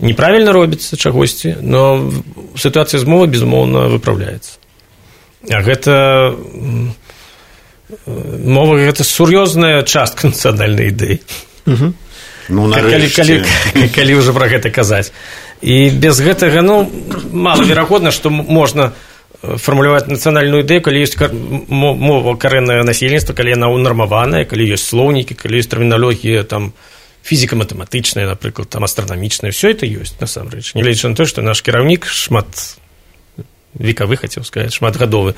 неправільна 0.00 0.52
робіцца 0.52 0.96
чагосьці 0.96 1.56
но 1.60 2.12
сітуацыя 2.56 3.00
з 3.00 3.04
мовай 3.04 3.28
безумоўна 3.28 3.88
выпраўляецца 3.92 4.56
а 5.52 5.60
гэта 5.60 5.92
мова 8.08 8.78
гэта 8.80 9.04
сур'ёзная 9.04 9.82
частка 9.84 10.32
нацыянальнай 10.32 10.92
ідэі. 10.92 11.20
Ну, 12.48 12.72
калі, 12.72 13.08
калі, 13.14 13.34
калі 13.94 14.12
ўжо 14.18 14.34
пра 14.34 14.48
гэта 14.50 14.72
казаць 14.74 15.12
і 15.62 15.90
без 15.90 16.20
гэтага 16.20 16.62
ну 16.66 16.90
малаверагодна 17.32 18.10
што 18.10 18.30
можна 18.30 18.92
фармуляваць 19.42 20.06
нацыянальную 20.06 20.62
ідэю 20.62 20.82
калі 20.82 21.02
ёсць 21.02 21.18
мова 21.70 22.34
карэннае 22.38 22.82
насельніцтва 22.86 23.34
калі 23.34 23.54
яна 23.54 23.70
ўнармаваная 23.70 24.44
калі 24.46 24.66
ёсць 24.74 24.90
слоўнікі 24.90 25.38
калі 25.38 25.62
ёсць 25.62 25.70
тэрміналогія 25.70 26.42
там 26.42 26.74
фізіка-матэматычныя 27.22 28.26
напрыклад 28.26 28.70
там 28.70 28.84
астранамічныя 28.84 29.54
все 29.54 29.70
это 29.70 29.86
ёсць 29.86 30.18
насамрэч. 30.18 30.74
Нягледзячы 30.74 31.10
на 31.10 31.14
то 31.14 31.26
што 31.26 31.42
наш 31.42 31.62
кіраўнік 31.62 32.06
шмат 32.06 32.78
векавы 33.74 34.18
хацеў 34.18 34.44
сказаць 34.44 34.74
шматгадовы. 34.74 35.34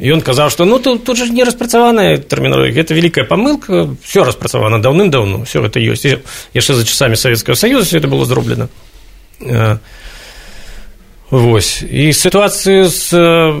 Ён 0.00 0.20
казаў 0.20 0.50
што 0.50 0.64
ну 0.64 0.80
тут, 0.80 1.04
тут 1.04 1.16
же 1.16 1.28
не 1.28 1.44
распрацаваная 1.44 2.16
тэрмінологія 2.18 2.74
гэта 2.74 2.96
вялікая 2.96 3.24
памылка 3.24 3.92
все 4.04 4.24
распрацавана 4.24 4.80
даўным-даўно 4.80 5.44
все 5.44 5.60
гэта 5.60 5.80
ёсць 5.80 6.04
яшчэ 6.52 6.72
за 6.74 6.84
часамі 6.84 7.16
савецкага 7.16 7.56
саюза 7.56 7.86
все 7.86 7.98
это 8.00 8.08
было 8.08 8.24
зроблена 8.24 8.68
Вось 11.29 11.83
і 11.83 12.13
сітуацыю 12.13 12.87
з 12.87 13.13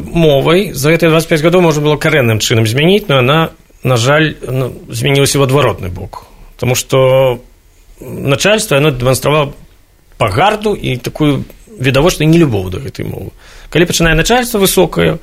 мовай 0.07 0.71
за 0.73 0.95
гэтыя 0.95 1.11
25 1.11 1.43
гадоў 1.43 1.61
можна 1.67 1.83
было 1.83 1.97
карэнным 1.99 2.39
чынам 2.39 2.63
змяніць 2.63 3.11
но 3.11 3.19
она 3.19 3.51
на 3.83 3.97
жаль 3.97 4.39
ну, 4.41 4.71
змянілася 4.87 5.39
в 5.39 5.43
адваротны 5.43 5.89
бок 5.89 6.25
Таму 6.57 6.73
што 6.73 7.39
начальство 7.99 8.77
оно 8.77 8.91
дэманстравала 8.91 9.53
пагарду 10.17 10.73
і 10.73 10.97
такую 10.97 11.43
відавочна 11.79 12.25
нелюбоў 12.25 12.69
да 12.71 12.79
гэтай 12.79 13.05
мовы 13.05 13.35
калі 13.69 13.85
пачынае 13.85 14.15
начальство 14.15 14.63
высокае 14.63 15.19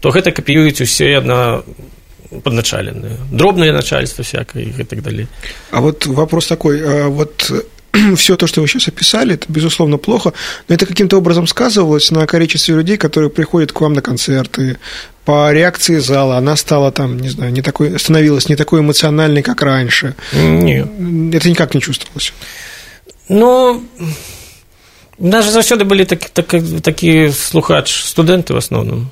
то 0.00 0.10
гэта 0.10 0.34
капіююць 0.34 0.82
усе 0.82 1.16
адна 1.18 1.62
подначаленные 2.42 3.16
дробное 3.30 3.72
начальство 3.72 4.24
всякое 4.24 4.64
и 4.64 4.84
так 4.84 5.02
далее 5.02 5.28
а 5.70 5.80
вот 5.80 6.06
вопрос 6.06 6.46
такой 6.46 6.82
а 6.82 7.08
вот 7.08 7.50
все 8.16 8.36
то, 8.36 8.46
что 8.46 8.60
вы 8.60 8.68
сейчас 8.68 8.88
описали, 8.88 9.34
это, 9.34 9.46
безусловно, 9.48 9.98
плохо, 9.98 10.32
но 10.68 10.74
это 10.74 10.86
каким-то 10.86 11.16
образом 11.16 11.46
сказывалось 11.46 12.10
на 12.10 12.26
количестве 12.26 12.74
людей, 12.74 12.96
которые 12.96 13.30
приходят 13.30 13.72
к 13.72 13.80
вам 13.80 13.92
на 13.92 14.02
концерты, 14.02 14.78
по 15.24 15.52
реакции 15.52 15.98
зала, 15.98 16.36
она 16.36 16.56
стала 16.56 16.92
там, 16.92 17.18
не 17.18 17.30
знаю, 17.30 17.52
не 17.52 17.62
такой, 17.62 17.98
становилась 17.98 18.48
не 18.48 18.56
такой 18.56 18.80
эмоциональной, 18.80 19.42
как 19.42 19.62
раньше. 19.62 20.14
Нет. 20.34 20.86
Это 21.32 21.48
никак 21.48 21.74
не 21.74 21.80
чувствовалось. 21.80 22.32
Ну, 23.28 23.82
у 25.18 25.26
нас 25.26 25.44
же 25.44 25.50
заўсёды 25.50 25.84
былі 25.84 26.04
так, 26.04 26.28
так, 26.30 26.54
такія 26.82 27.32
слухач 27.32 27.88
студэнты 28.04 28.52
в 28.52 28.56
асноўным 28.56 29.10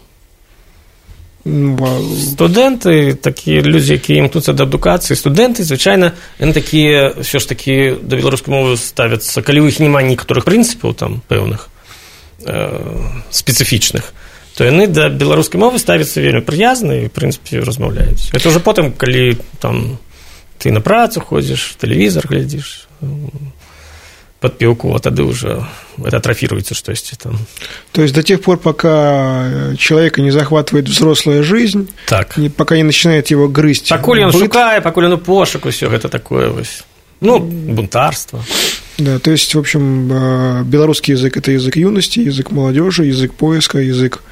студэнты 1.46 3.14
такія 3.14 3.62
людзі 3.66 3.98
якія 3.98 4.22
імкнуцца 4.22 4.54
да 4.54 4.62
адукацыі 4.62 5.18
студэнты 5.18 5.66
звычайна 5.66 6.14
яны 6.38 6.54
такія 6.54 7.18
ўсё 7.18 7.42
ж 7.42 7.44
такі 7.50 7.98
да 7.98 8.14
беларускай 8.14 8.54
мовы 8.54 8.78
ставяцца 8.78 9.42
калі 9.42 9.66
ў 9.66 9.74
іх 9.74 9.82
няма 9.82 10.06
некаторых 10.06 10.46
прынцыпаў 10.46 10.94
там 10.94 11.18
пэўных 11.26 11.66
э, 12.46 12.54
спецыфічных 13.34 14.14
то 14.54 14.62
яны 14.62 14.86
да 14.86 15.10
беларускай 15.10 15.58
мовы 15.58 15.82
ставяцца 15.82 16.22
вельмі 16.22 16.46
прыязна 16.46 17.02
і 17.02 17.10
прынцыпе 17.10 17.58
размаўляюць 17.58 18.30
это 18.30 18.46
уже 18.46 18.62
потым 18.62 18.94
калі 18.94 19.34
там 19.58 19.98
ты 20.62 20.70
на 20.70 20.78
працу 20.78 21.18
ходзіш 21.18 21.74
тэлевізор 21.82 22.30
глядзіш 22.30 22.86
подпилку, 24.39 24.93
а 24.95 24.99
тогда 24.99 25.23
уже 25.23 25.65
это 26.03 26.17
атрофируется 26.17 26.75
что-то 26.75 27.17
там. 27.17 27.39
То 27.91 28.01
есть 28.01 28.13
до 28.13 28.23
тех 28.23 28.41
пор, 28.41 28.57
пока 28.57 29.73
человека 29.77 30.21
не 30.21 30.31
захватывает 30.31 30.87
взрослая 30.87 31.43
жизнь, 31.43 31.89
так. 32.05 32.37
не, 32.37 32.49
пока 32.49 32.75
не 32.75 32.83
начинает 32.83 33.27
его 33.27 33.47
грызть. 33.47 33.89
Покуль 33.89 34.23
он 34.23 34.31
быт... 34.31 34.41
шукает, 34.41 34.83
покуль 34.83 35.05
он 35.07 35.19
пошуку, 35.19 35.69
все 35.71 35.91
это 35.91 36.09
такое. 36.09 36.53
Ну, 37.19 37.39
бунтарство. 37.39 38.43
Да, 38.99 39.19
то 39.19 39.31
есть, 39.31 39.53
в 39.53 39.59
общем, 39.59 40.11
э, 40.11 40.63
белорусский 40.63 41.13
язык– 41.13 41.37
это 41.37 41.51
язык 41.51 41.75
юности, 41.75 42.19
язык 42.19 42.51
молодежи, 42.51 43.05
язык 43.05 43.33
поиска, 43.33 43.79
язык 43.79 44.23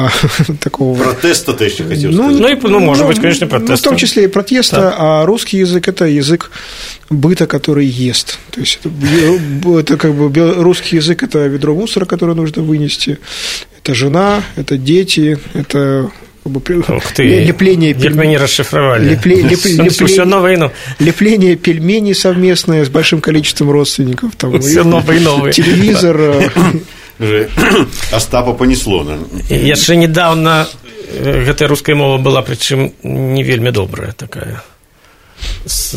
такого... 0.60 0.96
Протеста 1.02 1.52
ты 1.52 1.64
еще 1.64 1.84
хотел 1.84 2.10
ну, 2.10 2.34
сказать. 2.34 2.62
Ну, 2.62 2.68
и, 2.68 2.72
ну, 2.72 2.80
может 2.80 3.04
ну, 3.04 3.08
быть, 3.08 3.20
конечно, 3.20 3.46
протеста. 3.46 3.72
Ну, 3.72 3.76
в 3.76 3.82
том 3.82 3.96
числе 3.96 4.24
и 4.24 4.26
протеста, 4.26 4.76
да. 4.76 4.94
а 4.98 5.26
русский 5.26 5.58
язык– 5.58 5.88
это 5.88 6.06
язык 6.06 6.50
быта, 7.10 7.46
который 7.46 7.86
ест. 7.86 8.38
То 8.50 8.60
есть, 8.60 8.80
это, 8.82 9.78
это 9.78 9.96
как 9.96 10.14
бы 10.14 10.54
русский 10.54 10.96
язык– 10.96 11.22
это 11.24 11.46
ведро 11.46 11.74
мусора, 11.74 12.04
которое 12.04 12.34
нужно 12.34 12.62
вынести, 12.62 13.18
это 13.78 13.94
жена, 13.94 14.42
это 14.56 14.76
дети, 14.76 15.38
это 15.54 16.10
Ух 16.44 16.62
ты, 17.14 17.44
лепление 17.44 17.94
пельменей 17.94 18.36
расшифровали. 18.36 19.10
Лепле, 19.10 19.42
леп, 19.42 19.64
лепление, 19.64 20.24
на 20.24 20.40
войну. 20.40 20.72
лепление 20.98 21.54
пельменей 21.54 22.16
совместное 22.16 22.84
с 22.84 22.88
большим 22.88 23.20
количеством 23.20 23.70
родственников. 23.70 24.34
Там, 24.36 24.60
Все 24.60 24.82
новые 24.82 25.20
и 25.20 25.22
новые. 25.22 25.52
Телевизор. 25.52 26.50
Э, 27.22 27.48
Остапа 28.12 28.52
понесло 28.52 29.06
яшчэ 29.48 29.94
недавно 29.94 30.66
гэтая 31.12 31.68
руская 31.68 31.94
мова 31.94 32.18
была 32.18 32.42
прычым 32.42 32.92
не 33.02 33.42
вельмі 33.44 33.70
добрая 33.70 34.12
такая. 34.12 34.62
С... 35.64 35.94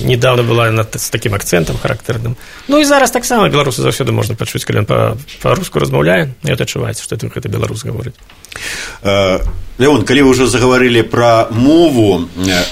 недавно 0.00 0.42
была 0.42 0.68
она 0.68 0.86
с 0.96 1.10
таким 1.10 1.34
акцентом 1.34 1.76
характэрным 1.76 2.36
ну 2.68 2.80
і 2.80 2.84
зараз 2.84 3.10
таксама 3.10 3.48
беларусу 3.48 3.82
заўсёды 3.82 4.12
можна 4.12 4.36
пачуць 4.36 4.64
калі 4.64 4.84
па-руску 5.42 5.78
размаўляе 5.78 6.32
это 6.44 6.64
адчуваецца 6.64 7.04
што 7.04 7.16
гэта 7.16 7.48
беларус 7.48 7.84
гаворыць. 7.84 8.16
Леон 9.78 10.04
калі 10.04 10.22
вы 10.22 10.30
ўжо 10.32 10.46
загаварылі 10.46 11.02
пра 11.02 11.48
мову 11.50 12.24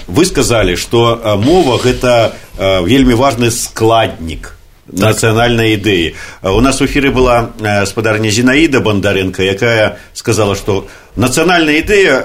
вы 0.07 0.25
сказалі 0.25 0.77
што 0.77 1.37
мова 1.45 1.77
гэта 1.77 2.33
вельмі 2.57 3.13
важны 3.13 3.51
складнік. 3.51 4.58
нацыянальнай 4.92 5.80
ідэі 5.80 6.16
у 6.44 6.60
нас 6.60 6.82
у 6.82 6.86
эфіры 6.86 7.12
была 7.16 7.56
спадарня 7.88 8.30
зінаіда 8.30 8.84
бандаренко 8.84 9.40
якая 9.40 9.96
сказала 10.12 10.56
што 10.60 10.88
нацыянальная 11.16 11.80
ідэя 11.80 12.20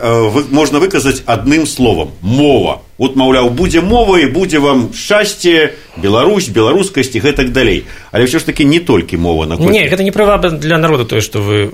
можна 0.51 0.83
выказаць 0.83 1.23
адным 1.27 1.67
словам 1.71 2.11
мова 2.21 2.83
вот 2.99 3.15
маўляў 3.15 3.51
будзе 3.55 3.81
мова 3.81 4.19
і 4.19 4.27
будзе 4.27 4.59
вам 4.59 4.91
шчасце 4.91 5.79
Беларусь 5.97 6.51
беларускасць 6.51 7.15
і 7.15 7.23
гэтак 7.23 7.55
далей 7.55 7.87
але 8.11 8.27
ўсё 8.27 8.43
ж 8.43 8.51
таки 8.51 8.67
не 8.67 8.83
толькі 8.83 9.23
мова 9.23 9.47
на 9.47 9.55
не 9.55 9.87
гэта 9.87 10.03
не 10.03 10.11
права 10.11 10.43
для 10.51 10.79
народа 10.83 11.07
тое 11.07 11.23
што 11.23 11.39
вы 11.39 11.71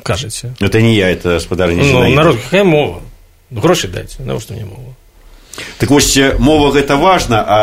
кажаце 0.00 0.56
это 0.60 0.80
не 0.80 0.96
я 0.96 1.12
это 1.12 1.40
спадарня 1.40 1.84
ну, 1.84 2.08
народ 2.08 2.40
какая 2.40 2.64
мова 2.64 3.04
грошы 3.50 3.88
даць 3.92 4.16
навошта 4.16 4.56
мне 4.56 4.64
мова 4.64 4.96
так 5.76 5.90
вось 5.92 6.16
мова 6.40 6.72
гэта 6.72 6.96
важна 6.96 7.44
а 7.44 7.58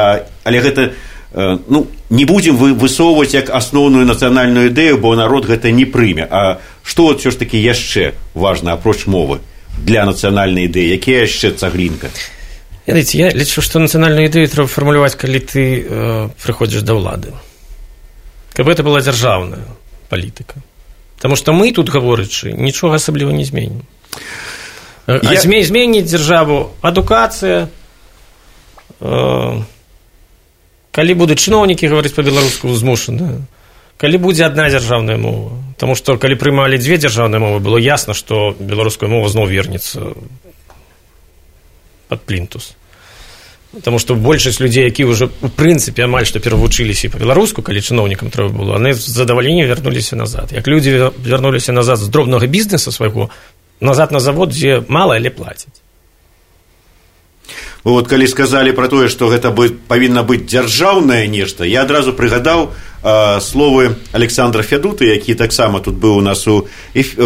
але 0.46 0.62
гэта 0.62 0.94
Э, 0.94 1.07
ну, 1.35 1.87
не 2.11 2.25
будзем 2.25 2.57
вы 2.57 2.73
высоўваць 2.73 3.35
як 3.35 3.51
асноўную 3.51 4.07
нацыянальную 4.09 4.73
ідэю 4.73 4.99
бо 4.99 5.15
народ 5.15 5.45
гэта 5.45 5.71
не 5.71 5.85
прыме. 5.85 6.27
А 6.31 6.61
што 6.83 7.13
вот 7.13 7.21
все 7.21 7.31
ж 7.31 7.37
таки 7.37 7.59
яшчэ 7.59 8.15
важна 8.35 8.73
апроч 8.73 9.07
мовы 9.07 9.41
для 9.77 10.05
нацыянальнай 10.09 10.69
ідэі 10.73 10.97
якія 10.97 11.29
яшчэ 11.29 11.53
цаглінка? 11.53 12.09
Ведаеце, 12.89 13.19
я 13.21 13.29
лічу 13.29 13.61
што 13.61 13.79
нацыянальную 13.79 14.33
ідэю 14.33 14.49
трэба 14.49 14.69
фармуляваць 14.73 15.21
калі 15.21 15.41
ты 15.45 15.85
э, 15.85 16.29
прыходзіш 16.41 16.81
да 16.89 16.97
ўлады. 16.97 17.37
Каб 18.57 18.73
это 18.73 18.81
была 18.83 19.05
дзяржаўная 19.05 19.69
палітыка. 20.09 20.65
Таму 21.21 21.37
што 21.37 21.53
мы 21.53 21.73
тут 21.77 21.93
гаворачы 21.93 22.57
нічога 22.57 22.97
асабліва 22.97 23.37
не 23.37 23.45
зменім. 23.45 23.85
Я... 25.09 25.41
зме 25.41 25.61
зменіць 25.65 26.09
дзяржаву 26.09 26.73
адукацыя 26.81 27.69
э, 29.01 29.63
калі 30.99 31.15
будуць 31.15 31.39
чыноўнікі 31.39 31.87
гаварыць 31.87 32.17
па-беларуску 32.17 32.75
змушана 32.75 33.39
калі 33.99 34.19
будзе 34.23 34.47
адна 34.47 34.71
дзяржаўная 34.71 35.19
мова. 35.19 35.59
Таму 35.79 35.99
што 35.99 36.15
калі 36.19 36.39
прымалі 36.39 36.79
дзве 36.79 36.99
дзяржаўныя 37.03 37.43
мовы 37.43 37.63
было 37.63 37.79
ясна 37.83 38.15
што 38.19 38.55
беларуская 38.59 39.11
мова 39.11 39.31
зноў 39.31 39.51
вернецца 39.51 40.15
под 42.09 42.21
плінтус. 42.23 42.75
Таму 43.85 43.99
што 44.03 44.15
большасць 44.15 44.63
людзей 44.63 44.87
які 44.87 45.11
ўжо 45.11 45.31
у 45.43 45.51
прынцыпе 45.51 46.07
амаль 46.07 46.27
што 46.31 46.43
перавучыліся 46.43 47.11
па-беларуску 47.15 47.63
калі 47.63 47.83
чыноўнікам 47.83 48.31
трэба 48.35 48.51
было 48.55 48.79
яны 48.79 48.95
з 48.95 49.03
задавальнення 49.03 49.67
вярнуліся 49.67 50.17
назад. 50.17 50.55
Як 50.55 50.67
людзі 50.67 51.11
вярнуліся 51.23 51.75
назад 51.75 51.99
з 51.99 52.09
дробнага 52.09 52.47
бізнеса 52.47 52.95
свайго 52.95 53.31
назад 53.79 54.15
на 54.15 54.23
завод 54.23 54.55
дзе 54.55 54.83
мала 54.89 55.19
але 55.19 55.31
плацяць 55.31 55.83
вот 57.84 58.08
калі 58.08 58.28
сказалі 58.28 58.72
про 58.72 58.88
тое 58.88 59.10
что 59.10 59.28
гэта 59.28 59.52
бы 59.52 59.70
павінна 59.70 60.24
быць 60.24 60.48
дзяржаўнае 60.48 61.28
нешта 61.28 61.66
я 61.66 61.84
адразу 61.84 62.14
прыгадаў 62.14 62.72
э, 62.72 63.40
словы 63.42 63.96
александра 64.12 64.64
фядуты 64.64 65.12
які 65.12 65.36
таксама 65.36 65.80
тут 65.80 65.96
быў 65.96 66.18
у 66.18 66.22
нас 66.22 66.48
у 66.48 66.68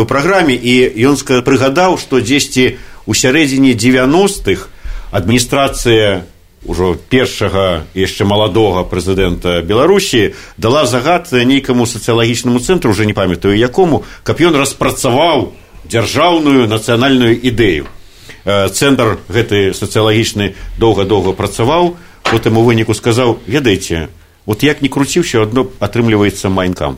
праграме 0.06 0.56
і 0.56 0.90
ён 1.06 1.18
прыгадаў 1.44 1.98
што 1.98 2.22
дзесьці 2.22 2.78
у 3.06 3.14
сярэдзіне 3.14 3.74
90-х 3.74 4.70
адміністрацыя 5.12 6.26
ужо 6.66 6.98
першага 7.10 7.86
яшчэ 7.94 8.26
маладога 8.26 8.84
прэзідэнта 8.84 9.62
беларусі 9.62 10.34
дала 10.58 10.86
загад 10.86 11.30
нейкаму 11.32 11.86
сацыялагічнаму 11.86 12.60
цэнтру 12.60 12.92
уже 12.92 13.06
не 13.06 13.14
памятаю 13.14 13.54
якому 13.54 14.04
каб 14.24 14.42
ён 14.42 14.58
распрацаваў 14.58 15.54
дзяржаўную 15.86 16.68
нацыянальную 16.68 17.38
ідэю 17.38 17.88
Э, 17.88 18.01
цэнтр 18.48 19.20
гэты 19.28 19.74
сацыялагічны 19.74 20.56
доўга-доўга 20.80 21.34
працаваў 21.36 21.98
потым 22.24 22.58
у 22.58 22.64
выніку 22.64 22.94
сказаў 22.94 23.40
ведаеце 23.48 24.08
вот 24.46 24.64
як 24.64 24.82
не 24.82 24.90
круціў 24.90 25.24
все 25.24 25.44
адно 25.44 25.68
атрымліваецца 25.80 26.50
майнкам 26.50 26.98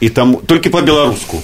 і 0.00 0.08
там 0.08 0.36
толькі 0.46 0.74
по-беларуску 0.74 1.42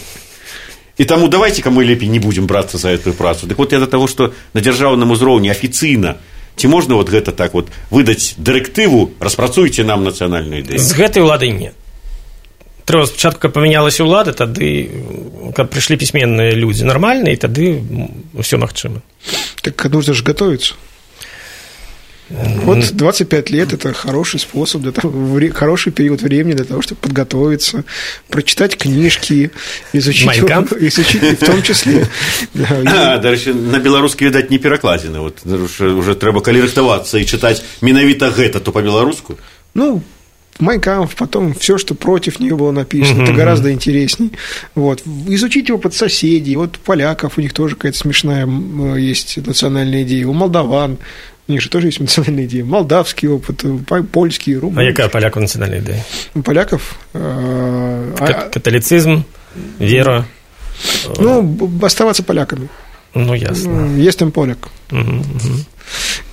і 0.99 1.05
таму 1.05 1.29
давайте 1.29 1.63
ка 1.63 1.71
мы 1.71 1.85
лепей 1.85 2.09
не 2.09 2.19
будзем 2.19 2.47
брацца 2.47 2.79
за 2.79 2.91
эту 2.91 3.13
працу 3.13 3.47
дык 3.47 3.59
вот 3.59 3.73
я 3.73 3.79
да 3.79 3.87
таго 3.87 4.07
што 4.07 4.35
на 4.55 4.61
дзяржаўным 4.61 5.15
узроўні 5.15 5.51
афіцыйна 5.55 6.19
ці 6.59 6.67
можна 6.67 6.99
вот 6.99 7.09
гэта 7.09 7.31
так 7.33 7.55
вот 7.55 7.71
выдаць 7.91 8.35
дырэктыву 8.37 9.15
распрацуйце 9.21 9.87
нам 9.87 10.03
нацыянальную 10.03 10.67
ідэю 10.67 10.83
з 10.83 10.93
гэтай 10.99 11.23
уладай 11.23 11.55
не 11.55 11.71
трэба 12.85 13.05
спачатку 13.07 13.41
каб 13.49 13.53
памянялася 13.53 14.05
ўлада 14.05 14.33
тады 14.33 14.89
каб 15.57 15.69
прыйшлі 15.69 15.97
пісьменныя 16.01 16.53
людзі 16.57 16.85
нармальныя 16.89 17.35
і 17.37 17.41
тады 17.43 17.65
ўсё 18.35 18.57
магчыма 18.59 19.03
Так 19.63 19.85
нужно 19.93 20.15
же 20.15 20.25
готовиться. 20.25 20.75
Вот 22.31 22.93
25 22.93 23.51
лет – 23.51 23.73
это 23.73 23.95
хороший 23.95 24.39
способ, 24.39 24.83
для 24.83 24.93
того, 24.93 25.09
вре- 25.09 25.51
хороший 25.51 25.93
период 25.93 26.21
времени 26.21 26.53
для 26.55 26.65
того, 26.67 26.83
чтобы 26.83 26.97
подготовиться, 27.01 27.85
прочитать 28.29 28.77
книжки, 28.77 29.51
изучить, 29.95 30.29
Mein 30.29 30.47
Kampf? 30.47 30.77
изучить 30.79 31.23
в 31.41 31.47
том 31.47 31.63
числе. 31.63 32.07
Да, 32.53 33.15
А, 33.15 33.19
дарэчы 33.19 33.55
на 33.55 33.79
беларускі 33.79 34.27
відаць 34.29 34.51
не 34.51 34.59
перакладзены 34.59 35.21
вот 35.21 35.41
уже, 35.47 35.89
уже 35.93 36.13
трэба 36.15 36.43
калі 36.43 36.61
рыхтавацца 36.69 37.17
і 37.19 37.25
чытаць 37.25 37.63
менавіта 37.81 38.29
гэта 38.29 38.61
то 38.61 38.73
по-беларуску 38.73 39.39
Ну, 39.75 40.03
Майнкамп, 40.61 41.15
потом 41.15 41.55
все, 41.55 41.79
что 41.79 41.95
против 41.95 42.41
нее 42.41 42.57
было 42.57 42.73
написано, 42.73 43.23
это 43.23 43.33
гораздо 43.33 43.71
интересней. 43.73 44.33
Вот. 44.75 45.03
Изучить 45.29 45.71
опыт 45.71 45.95
соседей. 45.95 46.57
Вот 46.57 46.79
поляков, 46.79 47.39
у 47.39 47.41
них 47.41 47.53
тоже 47.53 47.77
какая-то 47.77 47.97
смешная 47.99 48.43
м, 48.43 48.97
есть 48.97 49.37
национальная 49.47 50.03
идея. 50.03 50.27
У 50.27 50.33
молдаван, 50.33 50.99
у 51.47 51.53
них 51.53 51.61
же 51.63 51.69
тоже 51.71 51.87
есть 51.89 52.01
национальная 52.01 52.47
идея. 52.47 52.65
Молдавский 52.65 53.29
опыт, 53.29 53.65
э, 53.65 53.79
по- 53.87 54.03
польский, 54.03 54.57
а 54.57 54.61
румынский. 54.61 54.89
якая 54.89 55.09
паляку 55.09 55.39
нацыянальная 55.39 55.79
ідэя 55.81 56.03
У 56.35 56.43
поляков. 56.43 56.97
э, 57.15 58.15
а- 58.19 58.27
Ка- 58.27 58.49
каталіцызм 58.53 59.23
вера 59.79 60.25
ну, 61.21 61.43
б- 61.43 61.87
оставаться 61.87 62.23
поляками. 62.25 62.69
ну 63.15 63.35
ясно 63.35 63.71
Ну, 63.71 64.03
Есть 64.09 64.19
там 64.19 64.31
поляк. 64.33 64.69
Мгм, 64.91 65.19
мгм. 65.35 65.65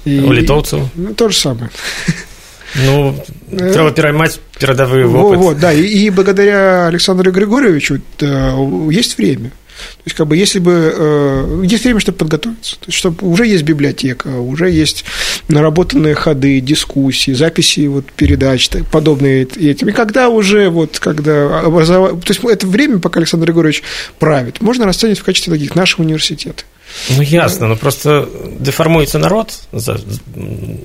И- 0.05 0.19
у 0.19 0.33
літоўцаў 0.33 0.89
Ну, 0.95 1.13
то 1.13 1.29
же 1.29 1.38
самое. 1.38 1.69
ну 2.74 3.14
трэба 3.50 3.90
пераймаць 3.92 4.38
перадавы 4.58 5.06
Во- 5.06 5.22
вопыт 5.22 5.38
Вот, 5.38 5.58
да, 5.58 5.72
и, 5.72 5.82
и 5.82 6.10
благодаря 6.10 6.86
Александру 6.86 7.32
Григорьевичу 7.32 8.00
э, 8.20 8.88
есть 8.90 9.18
время. 9.18 9.50
То 9.80 10.02
есть, 10.04 10.16
как 10.16 10.26
бы, 10.26 10.36
если 10.36 10.58
бы 10.58 10.92
э, 10.94 11.62
есть 11.64 11.84
время, 11.84 12.00
чтобы 12.00 12.18
подготовиться, 12.18 12.76
то 12.76 12.86
есть, 12.86 12.98
чтобы 12.98 13.26
уже 13.26 13.46
есть 13.46 13.62
библиотека, 13.62 14.28
уже 14.28 14.70
есть 14.70 15.04
наработанные 15.48 16.14
ходы, 16.14 16.60
дискуссии, 16.60 17.32
записи 17.32 17.86
вот 17.86 18.04
передач 18.12 18.68
так, 18.68 18.86
подобные 18.86 19.44
этим. 19.44 19.88
И 19.88 19.92
когда 19.92 20.28
уже 20.28 20.68
вот, 20.68 20.98
когда 20.98 21.62
образова- 21.64 22.10
то 22.20 22.28
есть 22.32 22.44
это 22.44 22.66
время, 22.66 22.98
пока 22.98 23.20
Александр 23.20 23.46
Григорьевич 23.46 23.82
правит, 24.18 24.60
можно 24.60 24.84
расценивать 24.84 25.20
в 25.20 25.24
качестве 25.24 25.52
таких 25.52 25.74
наших 25.74 26.00
университетов. 26.00 26.66
Ну 27.09 27.21
ясна 27.24 27.67
ну 27.67 27.75
просто 27.75 28.29
дэфармуецца 28.59 29.19
народ 29.19 29.51
за, 29.74 29.97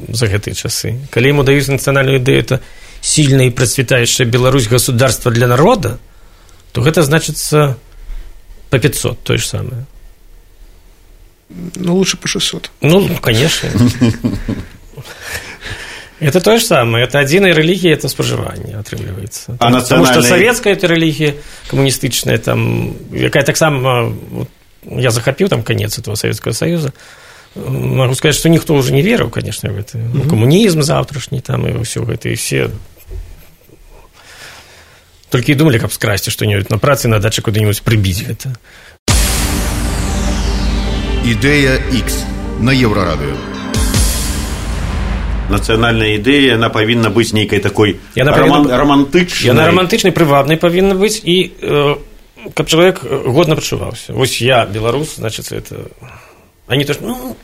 за 0.08 0.26
гэтыя 0.26 0.54
часы 0.54 0.98
калі 1.10 1.28
ему 1.30 1.42
даюць 1.44 1.68
нацыянальную 1.70 2.18
ідэю 2.18 2.38
это 2.40 2.60
сильная 3.00 3.46
і 3.46 3.50
працвітающая 3.50 4.26
Беларусь 4.26 4.66
государство 4.68 5.30
для 5.30 5.46
народа 5.46 5.98
то 6.72 6.80
гэта 6.82 7.02
значыцца 7.02 7.76
по 8.70 8.78
500 8.78 9.22
то 9.22 9.36
же 9.36 9.46
самое 9.46 9.84
Ну, 11.74 11.96
лучше 11.96 12.16
по 12.16 12.28
600. 12.28 12.70
ну 12.80 13.08
конечно 13.20 13.68
это 16.20 16.40
то 16.40 16.58
же 16.58 16.64
самое 16.64 17.06
это 17.06 17.18
адзіная 17.18 17.54
рэлігія 17.54 17.94
это 17.96 18.08
спажыванне 18.08 18.76
атрымліваецца 18.76 19.56
А 19.58 19.70
потому 19.72 19.80
что 20.06 20.20
нацыянальная- 20.20 20.28
савецкая 20.28 20.74
это 20.74 20.86
рэлігія 20.86 21.34
камуністычная 21.70 22.38
там 22.38 22.94
якая 23.12 23.42
таксама 23.42 24.12
вот, 24.30 24.48
я 24.84 25.10
захапіў 25.10 25.48
там 25.48 25.62
конец 25.62 25.98
этого 25.98 26.14
советского 26.14 26.52
союза 26.52 26.92
могу 27.54 28.14
сказать 28.14 28.36
что 28.36 28.48
ніхто 28.48 28.74
уже 28.74 28.92
не 28.92 29.02
верыў 29.02 29.30
конечно 29.30 29.70
в 29.72 29.78
это 29.78 29.98
ну, 29.98 30.22
камунізм 30.22 30.82
завтрашні 30.82 31.40
там 31.40 31.66
і 31.66 31.82
ўсё 31.82 32.04
гэта 32.06 32.28
і 32.30 32.34
все 32.34 32.70
толькі 35.30 35.52
і 35.52 35.54
думалі 35.54 35.78
каб 35.78 35.92
скрасці 35.92 36.30
што-нибудь 36.30 36.70
на 36.70 36.78
працы 36.78 37.08
на 37.08 37.18
дачы 37.18 37.42
куды-нибудь 37.42 37.82
прыбіць 37.82 38.24
гэта 38.26 38.54
Ідэя 41.20 41.76
X 41.92 42.24
на 42.60 42.72
Еўрарадыё. 42.72 43.36
нацыянальная 45.50 46.16
ідэя 46.16 46.54
яна 46.54 46.70
павінна 46.70 47.10
быць 47.10 47.34
нейкай 47.34 47.58
такой 47.58 47.98
Яна 48.14 48.32
роман, 48.32 48.64
павінна- 48.64 48.78
романтычнай 48.78 49.50
Яна 49.50 49.66
романтычнай 49.66 50.14
прывабнай 50.14 50.56
павінна 50.56 50.94
быць 50.94 51.20
і 51.22 51.50
э, 51.60 51.96
каб 52.53 52.67
чалавек 52.67 53.03
годна 53.03 53.55
пачуваўся 53.55 54.13
вось 54.13 54.41
я 54.41 54.65
беларус 54.65 55.15
значит 55.15 55.51
это 55.51 55.87
а 56.67 56.75
не 56.75 56.85
то 56.85 56.93
что 56.93 57.03
ну, 57.03 57.37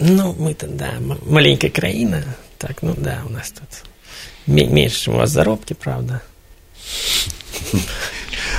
ну 0.00 0.32
мы 0.38 0.54
то 0.54 0.66
да 0.66 0.92
маленькая 1.26 1.70
краіна 1.70 2.24
так 2.58 2.82
ну 2.82 2.94
да 2.96 3.22
у 3.26 3.30
нас 3.32 3.50
тут 3.50 3.84
ме- 4.46 4.66
меньше 4.66 5.10
у 5.10 5.14
вас 5.14 5.30
заробки 5.30 5.74
правда 5.74 6.20
Э, 7.72 7.76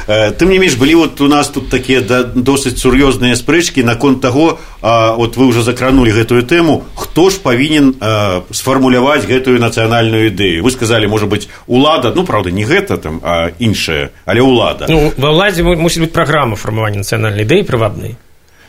тым 0.06 0.48
не 0.50 0.58
менш 0.58 0.74
былі 0.76 0.94
вот 0.94 1.20
у 1.20 1.28
нас 1.28 1.48
тут 1.48 1.68
такія 1.70 2.00
да, 2.00 2.22
досыць 2.24 2.78
сур'ёзныя 2.78 3.34
спрэчкі 3.36 3.82
наконт 3.84 4.20
таго 4.20 4.58
а, 4.82 5.14
вот 5.14 5.36
вы 5.36 5.48
ўжо 5.48 5.62
закранули 5.62 6.10
гэтую 6.10 6.42
тэму 6.46 6.84
хто 6.94 7.30
ж 7.30 7.38
павінен 7.42 7.94
а, 8.00 8.42
сфармуляваць 8.50 9.26
гэтую 9.26 9.58
нацыянальную 9.60 10.30
ідэю 10.30 10.62
вы 10.62 10.70
сказали 10.70 11.06
можа 11.06 11.26
быть 11.26 11.48
улада 11.66 12.12
ну 12.14 12.24
правда 12.24 12.50
не 12.50 12.64
гэта 12.64 12.96
там 12.98 13.20
а 13.22 13.50
іншая 13.58 14.10
але 14.24 14.40
улада 14.40 14.86
ну 14.88 15.12
ва 15.16 15.30
ўладзе 15.34 15.62
му- 15.62 15.76
мусіць 15.76 16.02
быць 16.06 16.12
праграма 16.14 16.56
фармавання 16.56 17.02
нацыянальнай 17.02 17.44
ідэі 17.44 17.62
прывабнай 17.66 18.16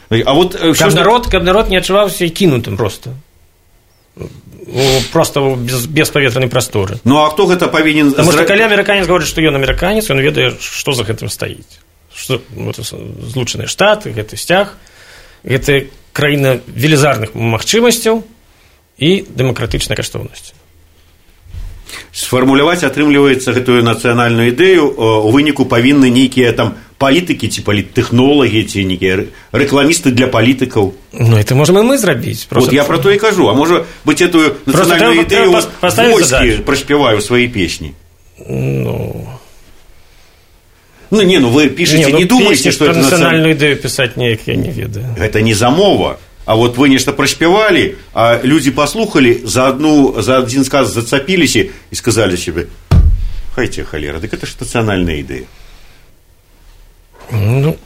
а 0.10 0.34
вот 0.34 0.56
э, 0.56 0.74
каб 0.74 0.90
ж- 0.90 0.96
народ 0.96 1.28
каб 1.28 1.44
народ 1.44 1.70
не 1.70 1.78
адчуваўся 1.78 2.26
кінутым 2.30 2.78
просто 2.78 3.14
у, 4.18 4.26
просто 5.12 5.42
у 5.42 5.56
без, 5.56 5.86
беспаветранай 5.88 6.50
прасторы 6.50 7.00
ну 7.04 7.24
а 7.24 7.30
хто 7.30 7.46
гэта 7.48 7.68
павінен 7.68 8.12
Потому 8.12 8.32
что 8.32 8.42
зра- 8.42 8.48
калі 8.48 8.64
амерыканец 8.70 9.08
говорит 9.08 9.28
што 9.28 9.42
ён 9.42 9.56
амерыканец 9.56 10.10
ён 10.10 10.20
ведае 10.20 10.54
што 10.60 10.94
за 10.94 11.04
гэтым 11.04 11.30
стаіць 11.30 11.80
што 12.16 12.42
вот, 12.56 12.76
злучаныя 12.78 13.68
штаты 13.68 14.12
гэты 14.12 14.38
сцяг 14.38 14.76
гэта 15.44 15.88
краіна 16.14 16.60
велізарных 16.68 17.34
магчымасцяў 17.36 18.24
і 19.00 19.26
дэмакратычнай 19.30 19.96
каштоўнасці 19.96 20.54
сфармуляваць 22.14 22.84
атрымліваецца 22.84 23.54
гэтую 23.54 23.82
нацыянальную 23.84 24.52
ідэю 24.52 24.84
о, 24.86 25.24
у 25.26 25.32
выніку 25.32 25.66
павінны 25.66 26.10
нейкія 26.10 26.54
там 26.54 26.76
палітыкі 26.98 27.48
ці 27.48 27.62
паліттэхнолагі 27.62 28.64
ці 28.64 28.86
нейкія 28.86 29.16
рэ- 29.16 29.28
рэкламісты 29.54 30.12
для 30.12 30.28
палітыкаў 30.28 30.94
ну 31.14 31.38
это 31.38 31.56
можем 31.56 31.78
і 31.78 31.82
мы 31.88 31.98
зрабіць 31.98 32.48
вот 32.52 32.74
я 32.74 32.84
про 32.84 32.98
то 33.00 33.12
і 33.12 33.18
кажу 33.18 33.48
а 33.50 33.54
можа 33.54 33.86
быць 34.06 34.22
этую 34.22 34.52
Просто 34.66 34.96
нацыянальную 34.96 35.26
трэба- 35.26 35.28
ідэю 35.28 35.50
трэба 35.52 35.64
паставіць 35.80 36.14
войскі 36.14 36.30
задачу. 36.30 36.64
прашпяваю 36.64 37.22
свае 37.22 37.48
песні 37.48 37.94
ну, 38.48 39.28
ну 41.12 41.22
не 41.22 41.40
ну 41.40 41.50
вы 41.50 41.70
пішаце 41.70 42.10
ну, 42.12 42.20
не, 42.20 42.26
думаеце 42.26 42.64
песні 42.64 42.72
что 42.72 42.86
пра 42.86 42.94
это 42.94 43.02
нацыянальная 43.02 43.54
нацыянальную 43.54 43.56
ідэю 43.56 43.76
пісаць 43.82 44.16
неяк 44.18 44.40
я 44.48 44.56
не 44.56 44.72
ведаю 44.72 45.06
гэта 45.18 45.42
не 45.42 45.54
замова 45.54 46.20
а 46.46 46.56
вот 46.56 46.78
вы 46.78 46.90
нешта 46.90 47.14
прашпявалі 47.14 47.96
а 48.14 48.40
людзі 48.44 48.72
паслухалі 48.72 49.42
за 49.46 49.70
одну 49.70 50.22
за 50.22 50.40
адзін 50.40 50.64
сказ 50.64 50.94
зацапіліся 50.94 51.66
і 51.92 51.96
сказалі 51.96 52.38
себе 52.38 52.66
хайце 53.56 53.84
халера 53.84 54.20
дык 54.20 54.34
это 54.34 54.46
ж 54.46 54.54
нацыянальная 54.60 55.20
ідэя 55.24 55.46
ну 57.31 57.77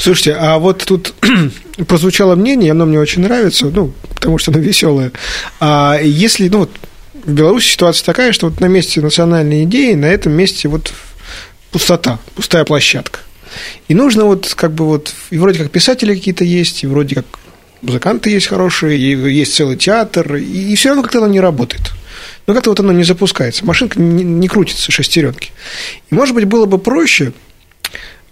Слушайте, 0.00 0.34
а 0.34 0.58
вот 0.58 0.84
тут 0.84 1.14
прозвучало 1.86 2.34
мнение, 2.34 2.72
оно 2.72 2.86
мне 2.86 2.98
очень 2.98 3.22
нравится, 3.22 3.66
ну, 3.66 3.92
потому 4.14 4.38
что 4.38 4.50
оно 4.50 4.60
веселое. 4.60 5.12
А 5.60 5.98
если, 6.02 6.48
ну, 6.48 6.60
вот 6.60 6.70
в 7.24 7.32
Беларуси 7.32 7.72
ситуация 7.72 8.04
такая, 8.04 8.32
что 8.32 8.48
вот 8.48 8.60
на 8.60 8.66
месте 8.66 9.00
национальной 9.00 9.64
идеи, 9.64 9.94
на 9.94 10.06
этом 10.06 10.32
месте 10.32 10.68
вот 10.68 10.92
пустота, 11.70 12.18
пустая 12.34 12.64
площадка. 12.64 13.20
И 13.88 13.94
нужно 13.94 14.24
вот 14.24 14.52
как 14.56 14.72
бы 14.72 14.84
вот, 14.86 15.12
и 15.30 15.38
вроде 15.38 15.58
как 15.58 15.70
писатели 15.70 16.14
какие-то 16.14 16.44
есть, 16.44 16.82
и 16.82 16.86
вроде 16.86 17.16
как 17.16 17.26
музыканты 17.82 18.30
есть 18.30 18.46
хорошие, 18.46 18.98
и 18.98 19.16
есть 19.32 19.54
целый 19.54 19.76
театр, 19.76 20.36
и, 20.36 20.72
и 20.72 20.74
все 20.76 20.90
равно 20.90 21.02
как-то 21.02 21.18
оно 21.18 21.28
не 21.28 21.40
работает. 21.40 21.92
Ну, 22.46 22.54
как-то 22.54 22.70
вот 22.70 22.80
оно 22.80 22.92
не 22.92 23.04
запускается, 23.04 23.64
машинка 23.64 24.00
не, 24.00 24.24
не 24.24 24.48
крутится, 24.48 24.92
шестеренки. 24.92 25.52
И, 26.10 26.14
может 26.14 26.34
быть, 26.34 26.44
было 26.44 26.66
бы 26.66 26.78
проще 26.78 27.32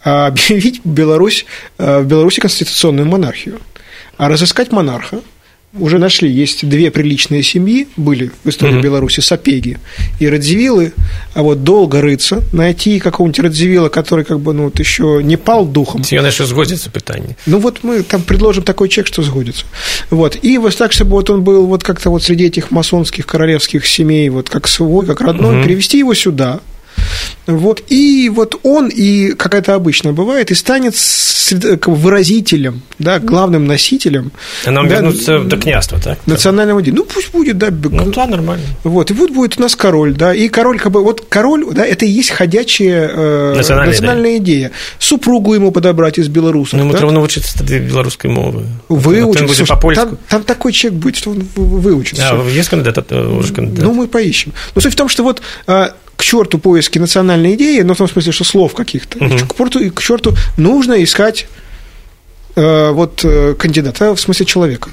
а, 0.04 0.26
объявить 0.26 0.80
Беларусь, 0.84 1.46
а, 1.78 2.00
в 2.00 2.06
Беларуси 2.06 2.40
конституционную 2.40 3.06
монархию, 3.06 3.60
а 4.16 4.28
разыскать 4.28 4.72
монарха. 4.72 5.20
Уже 5.80 5.98
нашли, 5.98 6.30
есть 6.30 6.68
две 6.68 6.90
приличные 6.90 7.42
семьи, 7.42 7.88
были 7.96 8.30
в 8.44 8.48
истории 8.48 8.72
Мгм. 8.72 8.82
Беларуси, 8.82 9.20
Сапеги 9.20 9.76
и 10.20 10.28
Радзивиллы, 10.28 10.92
а 11.34 11.42
вот 11.42 11.64
долго 11.64 12.00
рыться, 12.00 12.42
найти 12.52 12.98
какого-нибудь 13.00 13.40
Радзивилла, 13.40 13.88
который 13.88 14.24
как 14.24 14.40
бы, 14.40 14.52
ну, 14.52 14.64
вот 14.64 14.78
еще 14.78 15.20
не 15.22 15.36
пал 15.36 15.66
духом, 15.66 16.02
яно 16.10 16.28
яшчэ 16.28 16.44
згодзіцца 16.46 16.90
пытанне 16.90 17.36
ну 17.46 17.58
вот 17.58 17.80
мы 17.82 18.02
там 18.02 18.22
предложим 18.22 18.62
такой 18.64 18.88
чек, 18.88 19.06
что 19.06 19.22
сгодится. 19.22 19.64
Вот. 20.10 20.38
И 20.42 20.58
вот 20.58 20.76
так, 20.76 20.92
чтобы 20.92 21.12
вот 21.12 21.30
он 21.30 21.42
был 21.42 21.66
вот 21.66 21.82
как-то 21.82 22.10
вот 22.10 22.22
среди 22.22 22.44
этих 22.46 22.70
масонских 22.70 23.26
королевских 23.26 23.86
семей, 23.86 24.28
вот 24.30 24.48
как 24.50 24.68
свой, 24.68 25.06
как 25.06 25.20
родной, 25.20 25.56
Мгм. 25.56 25.64
перевести 25.64 25.98
его 25.98 26.14
сюда, 26.14 26.60
Вот, 27.45 27.83
и 27.89 28.29
вот 28.33 28.55
он, 28.63 28.87
и 28.87 29.33
как 29.33 29.53
это 29.53 29.75
обычно 29.75 30.13
бывает, 30.13 30.49
и 30.51 30.55
станет 30.55 30.95
сред- 30.95 31.77
как 31.81 31.89
бы 31.89 31.95
выразителем, 31.95 32.81
да, 32.99 33.19
главным 33.19 33.65
носителем 33.67 34.31
А 34.65 34.71
нам 34.71 34.87
да, 34.87 34.95
вернуться 34.95 35.39
до 35.39 35.57
княжества, 35.57 35.99
так? 35.99 36.19
национального 36.25 36.81
идеи. 36.81 36.91
Ну, 36.91 37.03
пусть 37.03 37.31
будет, 37.33 37.57
да, 37.57 37.67
Ну 37.69 38.11
да, 38.11 38.27
нормально. 38.27 38.63
вот, 38.85 39.11
и 39.11 39.13
вот 39.13 39.31
будет 39.31 39.59
у 39.59 39.61
нас 39.61 39.75
король, 39.75 40.13
да, 40.13 40.33
и 40.33 40.47
король, 40.47 40.79
как 40.79 40.93
бы, 40.93 41.03
вот 41.03 41.25
король, 41.27 41.65
да, 41.73 41.85
это 41.85 42.05
и 42.05 42.09
есть 42.09 42.29
ходячая 42.29 43.09
э, 43.13 43.53
Национальная 43.57 43.91
национальная 43.91 44.37
идея. 44.37 44.71
Супругу 44.97 45.53
ему 45.53 45.71
подобрать 45.73 46.17
из 46.19 46.29
белорусов. 46.29 46.73
Ну, 46.79 46.83
ему 46.85 46.91
да? 46.93 46.97
треба 46.99 47.11
навчитися 47.13 47.57
тоді 47.59 47.79
білоруської 47.79 48.33
мови. 48.33 48.63
Выучить. 48.89 49.11
Він 49.17 49.25
буде 49.25 49.47
Слушай, 49.47 49.67
по-польську. 49.67 50.05
там, 50.05 50.17
там 50.27 50.43
такой 50.43 50.71
человек 50.71 51.01
будет, 51.01 51.17
что 51.17 51.31
он 51.31 51.43
вы- 51.55 51.81
выучит. 51.81 52.19
А, 52.21 52.35
всё. 52.35 52.57
есть 52.59 52.69
кандидат, 52.69 53.11
э, 53.11 53.37
уже 53.39 53.53
кандидат? 53.53 53.83
Ну, 53.85 53.93
мы 53.93 54.07
поищем. 54.07 54.53
Но 54.75 54.81
суть 54.81 54.93
в 54.93 54.95
том, 54.95 55.09
что 55.09 55.23
вот 55.23 55.41
а, 55.67 55.89
к 56.18 56.22
черту 56.24 56.58
поиски 56.58 56.98
национальной 56.98 57.54
идеи, 57.54 57.80
но 57.82 57.94
в 57.94 57.98
том 57.98 58.08
смысле, 58.08 58.32
что 58.32 58.44
слов 58.44 58.74
каких-то, 58.74 59.24
Мгм. 59.24 59.38
к, 59.48 59.56
черту, 59.56 59.90
к 59.92 60.02
черту 60.02 60.34
нужно 60.56 61.02
искать 61.02 61.46
э, 62.56 62.90
вот 62.90 63.24
э, 63.24 63.54
кандидата, 63.58 64.14
в 64.14 64.20
смысле 64.20 64.44
человека. 64.44 64.90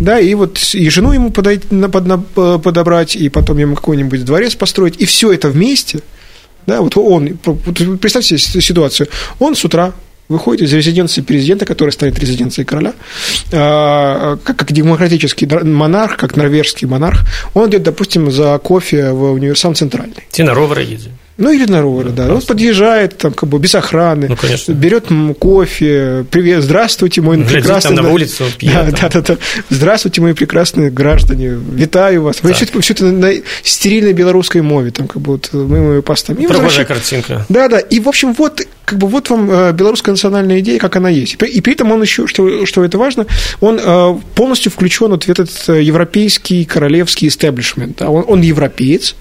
Да, 0.00 0.18
и 0.20 0.34
вот 0.34 0.58
и 0.74 0.88
жену 0.90 1.12
ему 1.12 1.30
подойти, 1.30 1.66
под- 1.92 2.06
на- 2.06 2.24
э, 2.36 2.58
подобрать, 2.62 3.14
и 3.16 3.28
потом 3.28 3.58
ему 3.58 3.74
какой-нибудь 3.74 4.24
дворец 4.24 4.54
построить, 4.54 4.96
и 5.02 5.04
все 5.04 5.32
это 5.32 5.50
вместе, 5.50 5.98
да, 6.66 6.80
вот 6.80 6.96
он, 6.96 7.36
представьте 8.00 8.38
себе 8.38 8.62
ситуацию, 8.62 9.08
он 9.38 9.54
с 9.54 9.64
утра 9.64 9.92
выходит 10.28 10.62
из 10.62 10.72
резиденции 10.72 11.22
президента, 11.22 11.64
которая 11.64 11.92
станет 11.92 12.18
резиденцией 12.18 12.64
короля, 12.64 12.92
а, 13.52 14.36
как, 14.42 14.56
как 14.56 14.72
демократический 14.72 15.46
монарх, 15.46 16.16
как 16.16 16.36
норвежский 16.36 16.86
монарх, 16.88 17.20
он 17.54 17.68
идет, 17.70 17.82
допустим, 17.82 18.30
за 18.30 18.58
кофе 18.58 19.10
в 19.10 19.32
универсам 19.32 19.74
центральный. 19.74 20.22
Ті 20.30 20.42
на 20.42 20.54
ровери 20.54 20.84
їздять. 20.84 21.12
Ну, 21.36 21.50
или 21.52 21.66
на 21.66 21.82
ровере, 21.82 22.10
да. 22.10 22.32
Он 22.32 22.40
подъезжает, 22.40 23.18
там, 23.18 23.32
как 23.32 23.48
бы, 23.48 23.58
без 23.58 23.74
охраны. 23.74 24.26
Ну, 24.28 24.36
конечно. 24.36 24.72
Берет 24.72 25.06
кофе. 25.40 26.24
Привет, 26.30 26.62
здравствуйте, 26.62 27.22
мой 27.22 27.36
Глядит 27.36 27.52
прекрасный... 27.52 27.88
там 27.88 27.96
на 27.96 28.02
да, 28.02 28.08
улицу, 28.14 28.44
пьет 28.58 28.72
Да, 28.72 28.82
там. 28.92 29.10
да, 29.12 29.20
да, 29.20 29.20
да. 29.34 29.36
Здравствуйте, 29.68 30.20
мои 30.20 30.32
прекрасные 30.32 30.90
граждане. 30.90 31.48
Витаю 31.48 32.22
вас. 32.22 32.40
Вы 32.42 32.52
все, 32.52 32.66
все 32.80 32.92
это 32.94 33.06
на 33.10 33.32
стерильной 33.64 34.12
белорусской 34.12 34.62
мове. 34.62 34.92
Там, 34.92 35.08
как 35.08 35.20
бы, 35.22 35.32
вот, 35.32 35.50
мы, 35.52 35.80
мы 35.80 36.02
постами. 36.02 36.42
И 36.44 36.46
Прохожая 36.46 36.84
возвращаем- 36.84 36.86
картинка. 36.86 37.46
да, 37.48 37.68
да. 37.68 37.78
И, 37.80 37.98
в 37.98 38.08
общем, 38.08 38.32
вот, 38.34 38.62
как 38.84 38.98
бы, 38.98 39.06
вот 39.06 39.30
вам 39.30 39.50
э, 39.50 39.72
белорусская 39.72 40.12
национальная 40.12 40.60
идея, 40.60 40.78
как 40.78 40.96
она 40.96 41.08
есть. 41.08 41.34
И 41.34 41.36
при, 41.36 41.48
и 41.48 41.60
при 41.60 41.72
этом 41.74 41.92
он 41.92 42.02
еще, 42.02 42.26
что, 42.26 42.66
что 42.66 42.84
это 42.84 42.98
важно, 42.98 43.26
он 43.60 43.80
э, 43.82 44.14
полностью 44.34 44.70
включен 44.70 45.10
вот 45.10 45.24
в 45.24 45.28
этот 45.28 45.50
э, 45.68 45.82
европейский 45.82 46.64
королевский 46.64 47.28
истеблишмент. 47.28 47.98
Да. 47.98 48.08
Он, 48.08 48.24
он 48.26 48.42
европеец, 48.42 49.16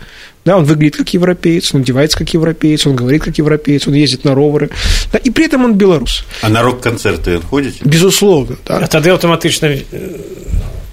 да, 0.46 0.58
он 0.58 0.66
выглядит 0.66 0.98
как 0.98 1.14
европеец, 1.14 1.74
он 1.74 1.82
одевается 1.82 2.18
как 2.18 2.34
европеец, 2.34 2.86
он 2.86 2.96
говорит 2.96 3.24
как 3.24 3.38
европеец, 3.38 3.88
он 3.88 3.94
ездит 3.94 4.26
на 4.26 4.36
роверы, 4.36 4.70
да, 5.12 5.18
и 5.18 5.30
при 5.30 5.46
этом 5.46 5.64
он 5.64 5.76
белорус. 5.76 6.26
А 6.42 6.50
на 6.50 6.62
рок-концерты 6.62 7.40
ходите? 7.50 7.80
Безусловно, 7.86 8.58
А 8.68 8.80
да. 8.80 8.88
тоді 8.88 9.10
автоматично 9.10 9.78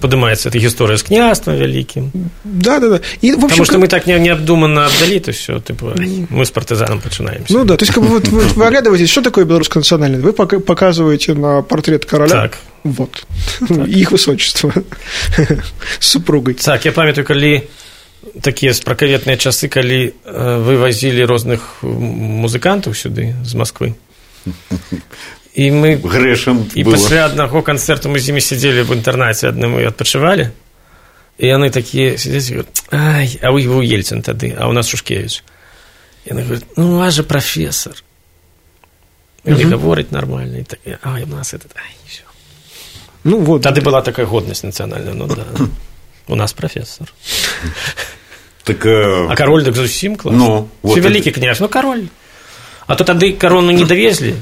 подимається 0.00 0.48
эта 0.48 0.56
історія 0.66 0.96
з 0.96 1.02
князством 1.02 1.56
великим. 1.56 2.12
Да, 2.44 2.78
да, 2.78 2.88
да. 2.88 3.00
И, 3.24 3.30
в 3.34 3.44
общем, 3.44 3.48
Тому 3.50 3.64
що 3.64 3.72
как- 3.72 3.80
ми 3.80 3.88
так 3.88 4.06
не- 4.06 4.18
необдуманно 4.18 4.80
обдали, 4.86 5.20
то 5.20 5.30
все, 5.32 5.60
типу, 5.60 5.86
ай, 5.98 6.26
ми 6.30 6.44
з 6.44 6.50
партизаном 6.50 7.00
починаємося. 7.00 7.54
Ну 7.54 7.64
да, 7.64 7.76
то 7.76 7.84
есть, 7.84 7.94
как 7.94 8.04
бы, 8.04 8.08
вот, 8.08 8.24
вы, 8.28 8.54
вы 8.54 8.66
оглядываетесь, 8.70 9.06
что 9.06 9.22
такое 9.22 9.44
белорусское 9.44 9.80
национальное? 9.80 10.20
Вы 10.20 10.32
пока- 10.32 10.58
показываете 10.58 11.34
на 11.34 11.62
портрет 11.62 12.04
короля. 12.04 12.32
Так. 12.32 12.58
Вот. 12.84 13.26
Их 13.88 14.12
высочество. 14.12 14.72
С 15.98 16.06
супругой. 16.08 16.54
Так, 16.54 16.86
я 16.86 16.92
пам'ятаю, 16.92 17.26
коли 17.26 17.62
такія 18.40 18.72
спракаветныя 18.72 19.36
часы, 19.46 19.68
калі 19.68 20.12
э, 20.24 20.64
вывозілі 20.64 21.24
розных 21.26 21.58
м, 21.84 21.88
музыкантаў 22.46 22.90
сюды 22.94 23.34
з 23.44 23.54
Москвы. 23.54 23.94
І 25.56 25.70
мы 25.72 25.96
Грэшам 25.96 26.68
І 26.74 26.84
было. 26.84 26.92
пасля 26.92 27.24
аднаго 27.24 27.62
канцэрту 27.62 28.08
мы 28.12 28.18
з 28.20 28.28
імі 28.28 28.40
сядзелі 28.44 28.82
в 28.84 28.92
інтэрнаце 28.92 29.48
адным 29.48 29.80
і 29.80 29.88
адпачывалі 29.88 30.50
і 31.38 31.44
яны 31.46 31.70
такія 31.70 32.16
сядзяць 32.18 32.50
і 32.50 32.52
говорят, 32.60 32.84
ай 32.92 33.38
а 33.42 33.50
вы 33.52 33.64
быў 33.64 33.80
ельцин 33.84 34.20
тады 34.22 34.52
а 34.56 34.68
у 34.68 34.72
нас 34.72 34.88
шушкевич 34.88 35.44
яны 36.28 36.44
говорят 36.44 36.64
ну 36.76 36.92
у 36.92 36.98
вас 36.98 37.14
же 37.14 37.22
прафесор 37.22 37.94
не 39.44 39.64
гаворыць 39.64 40.10
нормально 40.12 40.58
і 40.58 40.62
так 40.64 40.80
ай 41.02 41.24
у 41.24 41.26
нас 41.26 41.54
этот 41.54 41.72
ай 41.76 41.92
всё. 42.08 42.24
Ну 43.24 43.38
вот. 43.40 43.62
тады 43.62 43.80
была 43.80 44.02
такая 44.02 44.26
годнасць 44.26 44.62
нацыянальная 44.62 45.14
ну 45.14 45.26
да 45.26 45.44
у 46.28 46.36
нас 46.36 46.52
прафесор 46.52 47.08
Так, 48.64 48.84
э, 48.84 49.28
а 49.30 49.36
король 49.36 49.62
дык 49.62 49.74
зусім 49.74 50.16
клас 50.16 50.34
Ну, 50.36 50.68
вот 50.82 50.92
Все 50.92 51.00
это- 51.00 51.08
вялікі 51.08 51.30
князь 51.30 51.60
ну 51.60 51.68
король 51.68 52.08
а 52.86 52.94
то 52.94 53.04
тады 53.04 53.32
корону 53.32 53.72
не 53.72 53.84
давезлі 53.84 54.34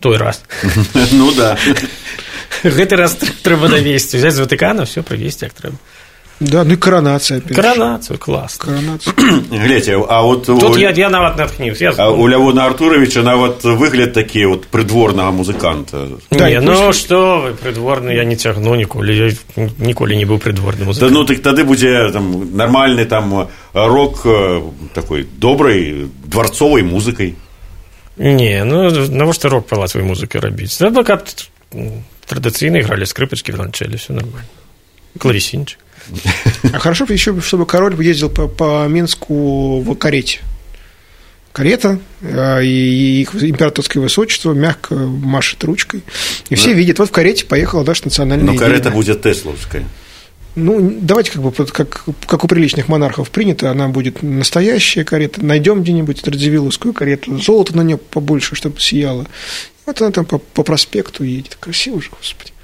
той 0.00 0.16
раз 0.16 0.42
ну 1.12 1.32
да. 1.32 1.56
гэты 2.64 2.96
раз 2.96 3.16
тр- 3.20 3.34
трэба 3.42 3.68
давесці 3.68 4.16
взять 4.16 4.34
з 4.34 4.40
ватыкана 4.40 4.84
все 4.84 5.02
прывесці 5.02 5.44
як 5.44 5.54
трэба 5.54 5.76
Да, 6.40 6.64
ну 6.64 6.72
и 6.72 6.76
коронация 6.76 7.38
опять. 7.38 7.54
же. 7.54 7.54
Коронацию, 7.62 8.18
класс. 8.18 8.56
Коронация. 8.56 9.12
Глядзьце, 9.50 10.00
а 10.08 10.22
вот 10.22 10.48
у, 10.48 10.58
Тут 10.58 10.78
я, 10.78 10.90
я 10.90 11.10
нават 11.10 11.36
натхніўся. 11.36 11.84
Я... 11.84 11.92
а 11.98 12.10
у 12.10 12.26
Лявона 12.28 12.64
Артуровича 12.64 13.22
нават 13.22 13.62
выгляд 13.64 14.14
такі 14.14 14.46
вот 14.46 14.66
прыдворнага 14.66 15.32
музыканта. 15.32 16.08
Да, 16.30 16.48
не, 16.48 16.56
і 16.56 16.60
ну 16.64 16.92
што 16.94 17.44
вы, 17.44 17.52
прыдворны, 17.52 18.16
я 18.16 18.24
не 18.24 18.36
цягну 18.36 18.74
ніколі. 18.74 19.16
Я 19.16 19.32
ніколі 19.78 20.16
не 20.16 20.24
быў 20.24 20.40
прыдворным. 20.40 20.98
Да, 20.98 21.10
ну 21.10 21.24
так 21.24 21.42
тады 21.44 21.62
будзе 21.64 22.08
там 22.10 22.56
нармальны 22.56 23.04
там 23.04 23.48
рок 23.74 24.24
э, 24.24 24.62
такой 24.94 25.28
добрай 25.36 26.08
дворцовай 26.24 26.82
музыкай. 26.82 27.34
Не, 28.16 28.64
ну 28.64 28.90
навошта 29.08 29.48
рок 29.48 29.66
палацавай 29.66 30.06
музыкай 30.06 30.40
рабіць? 30.40 30.76
Трэба, 30.76 31.04
каб 31.04 31.24
м, 31.72 32.04
традыцыйна 32.28 32.82
ігралі 32.84 33.06
скрыпачкі, 33.06 33.52
віланчэлі, 33.52 33.96
все 33.96 34.12
нормально. 34.12 34.48
Клавесінчик. 35.18 35.78
А 36.72 36.78
хорошо 36.78 37.04
бы 37.06 37.12
еще, 37.14 37.32
чтобы 37.40 37.66
король 37.66 37.94
ездил 38.02 38.30
по, 38.30 38.48
по 38.48 38.86
Минску 38.88 39.80
в 39.80 39.94
карете. 39.96 40.40
Карета, 41.52 41.98
э, 42.22 42.64
и 42.64 43.22
их 43.22 43.34
императорское 43.34 44.00
высочество 44.02 44.52
мягко 44.54 44.94
машет 44.94 45.64
ручкой. 45.64 46.02
И 46.48 46.54
все 46.54 46.72
видят, 46.74 46.98
вот 47.00 47.08
в 47.08 47.12
карете 47.12 47.44
поехала 47.44 47.82
наша 47.84 48.04
национальная 48.04 48.46
Но 48.46 48.54
идея. 48.54 48.68
карета 48.68 48.90
будзе 48.90 49.14
тэслаўская. 49.14 49.84
Ну, 50.55 50.99
давайте 51.01 51.31
как 51.31 51.41
бы, 51.41 51.51
как, 51.51 52.05
как 52.27 52.43
у 52.43 52.47
приличных 52.47 52.87
монархов 52.87 53.29
принято, 53.29 53.69
она 53.71 53.89
будет 53.89 54.23
настоящая 54.23 55.03
карета. 55.03 55.43
Найдем 55.45 55.83
где-нибудь 55.83 56.25
радзивилловскую 56.25 56.93
карету, 56.93 57.37
золото 57.37 57.75
на 57.75 57.81
нее 57.81 57.97
побольше, 57.97 58.55
чтобы 58.55 58.79
сияло. 58.79 59.27
Вот 59.85 60.01
она 60.01 60.11
там 60.11 60.25
по, 60.25 60.37
по 60.37 60.63
проспекту 60.63 61.23
едет. 61.23 61.57
Красиво 61.59 62.01
же, 62.01 62.09
господи. 62.09 62.54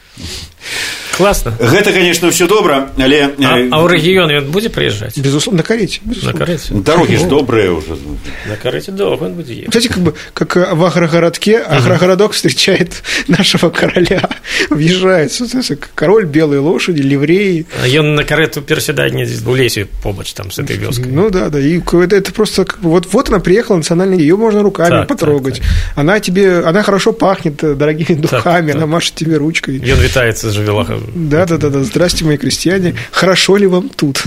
Класна. 1.16 1.54
Гэта 1.58 1.92
конечно 1.92 2.30
все 2.30 2.46
добра 2.46 2.90
але 2.98 3.32
А, 3.40 3.56
э, 3.56 3.68
а 3.72 3.80
ў 3.80 3.88
рэгіён 3.88 4.28
ён 4.36 4.50
будзе 4.52 4.68
прыязджаць? 4.68 5.16
Безусловно, 5.16 5.58
на 5.58 5.62
карете. 5.62 6.00
На 6.04 6.10
Безусловно. 6.12 6.38
карэце? 6.44 6.68
дарогі 6.84 7.16
ж 7.16 7.24
добрыя 7.24 7.70
уже 7.72 7.96
На 8.44 8.56
карэце 8.60 8.92
доўга 8.92 9.24
ён 9.24 9.32
будзе 9.32 9.54
ехаць. 9.64 9.72
Кстати, 9.72 9.88
как 9.88 9.98
бы, 10.04 10.12
как 10.34 10.56
э, 10.58 10.74
в 10.74 10.84
агрогородке, 10.84 11.58
агрогородок 11.60 12.32
встречает 12.32 13.02
нашего 13.28 13.70
короля, 13.70 14.28
въезжает, 14.68 15.32
соответственно, 15.32 15.80
король, 15.94 16.26
белые 16.26 16.60
лошади, 16.60 17.00
ливреи. 17.00 17.64
А 17.82 17.86
ён 17.88 18.14
на 18.14 18.24
карэту 18.24 18.60
перасядае 18.60 19.10
недзе 19.10 19.40
ў 19.40 19.56
лесе 19.56 19.86
побач 20.02 20.34
там 20.34 20.50
с 20.50 20.58
этой 20.58 20.76
вёскай. 20.76 21.08
Ну 21.10 21.30
да, 21.30 21.48
да, 21.48 21.58
и 21.58 21.80
к- 21.80 21.94
это, 21.94 22.16
это 22.16 22.30
просто, 22.32 22.66
как 22.66 22.80
бы, 22.80 22.90
вот, 22.90 23.08
вот 23.12 23.28
она 23.30 23.38
приехала 23.40 23.76
национальная, 23.78 24.18
ее 24.18 24.36
можно 24.36 24.60
руками 24.62 24.90
Так, 24.90 25.08
потрогать. 25.08 25.60
так, 25.62 25.66
Она 25.96 26.20
тебе, 26.20 26.60
она 26.60 26.82
хорошо 26.82 27.12
пахнет 27.14 27.64
э, 27.64 27.74
дорогими 27.74 28.20
духами, 28.20 28.72
так. 28.72 28.76
она 28.76 28.86
машет 28.86 29.14
тебе 29.14 29.38
ручкой. 29.38 29.78
Ён 30.11 30.27
вітаецца 30.27 30.49
з 30.51 30.57
жывелага. 30.57 30.99
Да, 31.15 31.45
да, 31.45 31.57
да, 31.57 31.69
да. 31.69 31.83
Здрасте, 31.83 32.25
мои 32.25 32.37
крестьяне. 32.37 32.93
Хорошо 33.11 33.57
ли 33.57 33.67
вам 33.67 33.89
тут? 33.89 34.17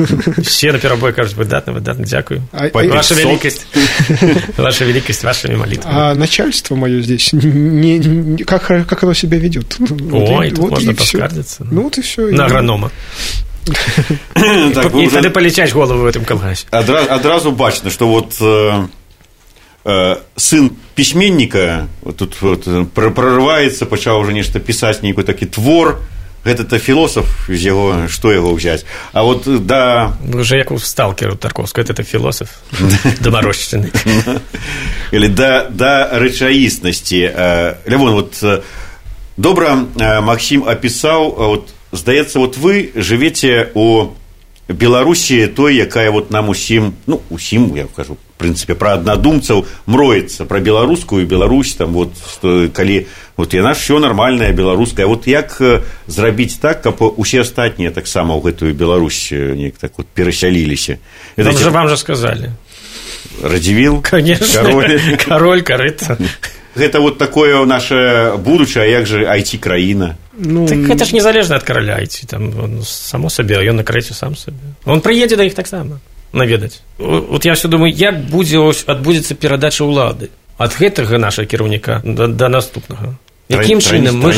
Все 0.42 0.72
на 0.72 0.78
перабой 0.78 1.12
кажуць 1.12 1.36
выдатна, 1.36 1.72
выдатна, 1.72 2.04
дзякую. 2.04 2.42
А, 2.52 2.66
а- 2.72 2.88
Ваша 2.88 3.14
500. 3.14 3.18
великость. 3.18 3.66
Ваша 4.56 4.84
великость 4.84 5.24
вашими 5.24 5.56
молитвами. 5.56 5.94
а 5.94 6.14
начальство 6.14 6.74
мое 6.76 7.02
здесь, 7.02 7.32
не, 7.32 7.98
не- 7.98 8.44
как, 8.44 8.66
как 8.66 9.02
оно 9.02 9.14
себя 9.14 9.38
ведет? 9.38 9.76
Ой, 10.12 10.50
тут 10.50 10.70
можно 10.70 10.94
поскардиться. 10.94 11.66
Ну 11.70 11.82
вот 11.82 11.98
и 11.98 12.02
все. 12.02 12.22
На 12.28 12.46
агронома. 12.46 12.90
так, 14.74 14.92
тады 15.12 15.30
полечаць 15.30 15.72
голову 15.72 16.02
в 16.02 16.06
этом 16.06 16.24
колгасе. 16.24 16.66
адра- 16.70 17.06
адразу 17.06 17.50
бачна 17.52 17.90
что 17.90 18.08
вот 18.08 18.36
э, 18.40 18.86
сын 20.37 20.71
пісьменніка 20.95 21.87
вот 22.01 22.17
тут 22.17 22.41
вот, 22.41 22.67
э, 22.67 22.85
пр- 22.93 23.11
прорываецца 23.15 23.85
пачаў 23.85 24.19
уже 24.21 24.33
нешта 24.33 24.59
пісаць 24.59 25.01
нейкі 25.01 25.23
такі 25.23 25.45
твор 25.45 25.99
гэта 26.45 26.63
то 26.63 26.77
філосаф 26.79 27.25
з 27.47 27.59
яго 27.63 28.07
што 28.11 28.31
яго 28.35 28.51
ўзяць 28.53 28.83
а 29.13 29.23
вот 29.23 29.47
э, 29.47 29.57
да 29.59 30.13
Уже 30.33 30.57
як 30.57 30.71
у 30.71 30.77
сталкеру 30.79 31.35
Тарковского, 31.35 31.83
это 31.83 32.03
философ 32.03 32.49
доморощенный. 33.21 33.91
или 35.11 35.27
да 35.27 35.67
да 35.69 36.09
рэчаіснасці 36.13 37.31
э, 37.33 37.75
Лявон 37.87 38.11
вот 38.13 38.35
э, 38.43 38.61
добра 39.37 39.85
э, 39.95 40.21
Максім 40.21 40.63
апісаў 40.67 41.21
э, 41.27 41.45
вот 41.55 41.69
здаецца 41.91 42.39
вот 42.39 42.57
вы 42.57 42.91
жывеце 42.95 43.71
у 43.73 44.11
беларусі 44.69 45.47
той 45.47 45.75
якая 45.75 46.11
вот 46.11 46.31
нам 46.31 46.49
усім 46.49 46.93
ну 47.07 47.21
усім 47.29 47.73
я 47.75 47.87
кажу 47.95 48.13
в 48.13 48.17
прынцыпе 48.37 48.77
пра 48.77 48.93
аднадумцаў 49.01 49.65
мроецца 49.89 50.45
пра 50.45 50.59
беларускую 50.59 51.25
Беларусь 51.25 51.73
там 51.73 51.93
вот 51.93 52.13
што 52.13 52.69
калі 52.69 53.07
вот 53.35 53.53
яна 53.53 53.73
все 53.73 53.99
нармальная 53.99 54.53
беларуская 54.53 55.07
вот 55.07 55.25
як 55.27 55.57
зрабіць 56.07 56.61
так 56.61 56.81
каб 56.85 57.01
усе 57.01 57.41
астатнія 57.41 57.89
таксама 57.89 58.37
ў 58.37 58.45
гэтую 58.45 58.77
Беларусь 58.77 59.33
неяк 59.33 59.81
так 59.81 59.97
вот 59.97 60.07
перасяліліся 60.07 60.99
вам 61.37 61.57
же 61.57 61.69
вам 61.69 61.89
же 61.89 61.97
сказали 61.97 62.53
радзівіл 63.41 64.03
конечно 64.05 64.63
король, 64.63 64.99
король 65.17 65.61
корыта 65.61 66.17
гэта 66.74 67.00
вот 67.00 67.18
такое 67.18 67.64
наше 67.64 68.32
будучае 68.38 68.90
як 68.90 69.06
же 69.06 69.26
айти 69.26 69.58
краіна 69.58 70.16
ну 70.38 70.66
так 70.66 70.78
это 70.78 71.04
ж 71.04 71.14
незалежна 71.14 71.56
ад 71.56 71.62
караля 71.62 71.96
айти 71.96 72.26
там 72.26 72.52
он, 72.58 72.82
само 72.82 73.30
сабе 73.30 73.56
ён 73.56 73.76
на 73.76 73.84
карэце 73.84 74.14
сам 74.14 74.36
сабе 74.36 74.74
он 74.84 75.00
прыедзе 75.00 75.36
да 75.36 75.44
іх 75.44 75.54
таксама 75.54 76.00
наведаць 76.32 76.82
вот 76.98 77.44
я 77.44 77.54
все 77.54 77.68
думаю 77.68 77.92
як 77.92 78.18
будзе 78.26 78.58
адбудзецца 78.86 79.34
перадача 79.34 79.84
ўлады 79.84 80.30
ад 80.58 80.74
гэтага 80.74 81.18
наша 81.18 81.44
кіраўніка 81.44 82.02
да, 82.04 82.26
да 82.26 82.48
наступнага 82.48 83.14
якім 83.48 83.80
чынам 83.80 84.18
мы, 84.18 84.32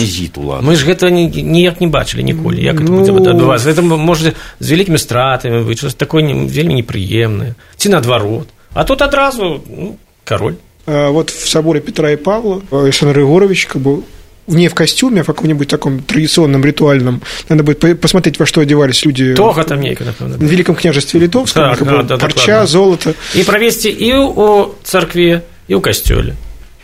мы 0.63 0.77
ж 0.77 0.85
гэта 0.85 1.11
ніяк 1.11 1.81
не 1.81 1.87
бачылі 1.87 2.27
ніколі. 2.27 2.59
Як 2.59 2.81
ну... 2.81 3.07
адбывацца? 3.07 3.71
Это 3.71 3.83
можа 3.83 4.35
з 4.59 4.67
вялікімі 4.67 4.99
стратамі 4.99 5.63
вы 5.63 5.75
такое 5.95 6.27
вельмі 6.27 6.83
непрыемнае. 6.83 7.55
Ці 7.77 7.89
наадварот? 7.89 8.49
А 8.75 8.85
тут 8.85 9.03
адразу 9.03 9.63
ну, 9.71 9.97
король 10.25 10.59
а 10.59 10.66
вот 10.87 11.31
в 11.31 11.49
соборе 11.49 11.81
Петра 11.81 12.13
и 12.13 12.17
Павла 12.17 12.63
Александр 12.71 13.21
Егорович 13.21 13.67
как 13.67 13.83
бы 13.83 14.03
не 14.47 14.69
в 14.69 14.75
костюме, 14.75 15.21
а 15.21 15.25
в 15.25 15.27
каком-нибудь 15.27 15.69
таком 15.69 16.01
традиционном, 16.01 16.65
ритуальном. 16.65 17.23
Надо 17.49 17.65
будет 17.65 18.01
посмотреть, 18.01 18.39
во 18.39 18.47
что 18.47 18.61
одевались 18.61 19.05
люди 19.05 19.35
Тога 19.35 19.65
там 19.65 19.81
нейка, 19.81 20.05
напевно, 20.05 20.37
в 20.37 20.43
Великом 20.43 20.77
княжестве 20.77 21.21
Литовском, 21.21 21.77
так, 21.77 21.85
да, 21.85 22.03
да, 22.03 22.19
парча, 22.19 22.39
докладно. 22.39 22.67
золото. 22.67 23.15
И 23.35 23.43
провести 23.43 23.91
и 23.91 24.15
у 24.15 24.75
церкви, 24.85 25.43
и 25.69 25.75
у 25.75 25.81
костюле. 25.81 26.37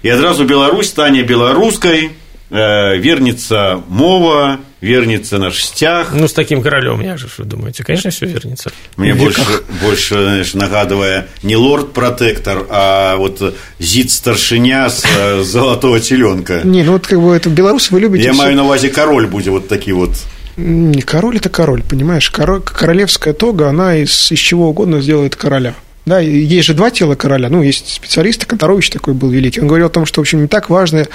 И 0.03 0.09
одразу 0.09 0.45
Беларусь 0.45 0.89
станет 0.89 1.27
белорусской, 1.27 2.07
э, 2.07 2.11
вернется 2.53 3.83
мова, 3.89 4.61
вернется 4.83 5.39
наш 5.39 5.63
стяг. 5.63 6.13
Ну, 6.13 6.29
с 6.29 6.33
таким 6.33 6.61
королем, 6.61 7.01
я 7.01 7.17
же, 7.17 7.29
что 7.29 7.45
думаете, 7.45 7.83
конечно, 7.83 8.11
все 8.11 8.27
вернется. 8.27 8.71
Мне 8.97 9.15
больше, 9.15 9.43
больше 9.83 10.15
знаешь, 10.15 10.55
нагадывая 10.55 11.29
не 11.43 11.57
лорд-протектор, 11.57 12.67
а 12.69 13.17
вот 13.17 13.57
зид-старшиня 13.79 14.91
с 14.91 15.05
э, 15.05 15.43
золотого 15.43 15.99
теленка. 16.01 16.61
Не, 16.65 16.83
ну 16.83 16.93
вот 16.93 17.07
как 17.07 17.21
бы 17.21 17.35
это 17.35 17.49
белорус 17.49 17.91
вы 17.91 18.01
любите. 18.01 18.25
Я 18.25 18.35
маю 18.35 18.55
на 18.55 18.65
увазе 18.65 18.91
король 18.91 19.27
будет 19.27 19.49
вот 19.49 19.69
такие 19.69 19.95
вот. 19.95 20.11
Не 20.57 21.01
король 21.01 21.39
это 21.39 21.49
король, 21.49 21.83
понимаешь? 21.83 22.31
Король, 22.31 22.61
королевская 22.61 23.33
тога, 23.33 23.71
она 23.71 23.97
из, 23.97 24.31
из 24.31 24.39
чего 24.39 24.69
угодно 24.69 25.01
сделает 25.01 25.37
короля. 25.37 25.75
Да, 26.05 26.19
есть 26.19 26.67
же 26.67 26.75
два 26.75 26.91
тела 26.91 27.15
короля. 27.15 27.49
Ну, 27.49 27.63
есть 27.63 27.89
специалист, 27.89 28.45
Конторович 28.45 28.91
такой 28.91 29.15
был 29.15 29.31
великий. 29.31 29.61
Он 29.61 29.69
говорил 29.69 29.87
о 29.87 29.91
том, 29.91 30.05
что, 30.05 30.21
в 30.21 30.23
общем, 30.23 30.43
не 30.43 30.49
так 30.49 30.69
важно, 30.69 31.07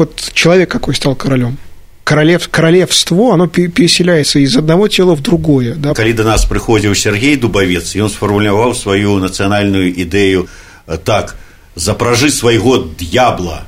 вот 0.00 0.30
человек 0.32 0.70
какой 0.70 0.94
стал 0.94 1.14
королем 1.14 1.58
королев, 2.06 2.48
королевство, 2.48 3.34
оно 3.34 3.48
переселяется 3.48 4.38
из 4.38 4.56
одного 4.56 4.86
тела 4.86 5.16
в 5.16 5.22
другое. 5.22 5.74
Да? 5.74 5.92
Калі 5.92 6.12
до 6.12 6.24
нас 6.24 6.46
прыходзіў 6.46 6.94
Сергей 6.94 7.34
Дубавец, 7.36 7.96
ён 7.98 8.06
сфармуляваў 8.08 8.78
сваю 8.78 9.18
нацыянальную 9.18 9.90
ідэю 9.90 10.46
э, 10.86 10.98
так 11.02 11.34
запражы 11.74 12.30
свайго 12.30 12.78
д'ябла 12.78 13.66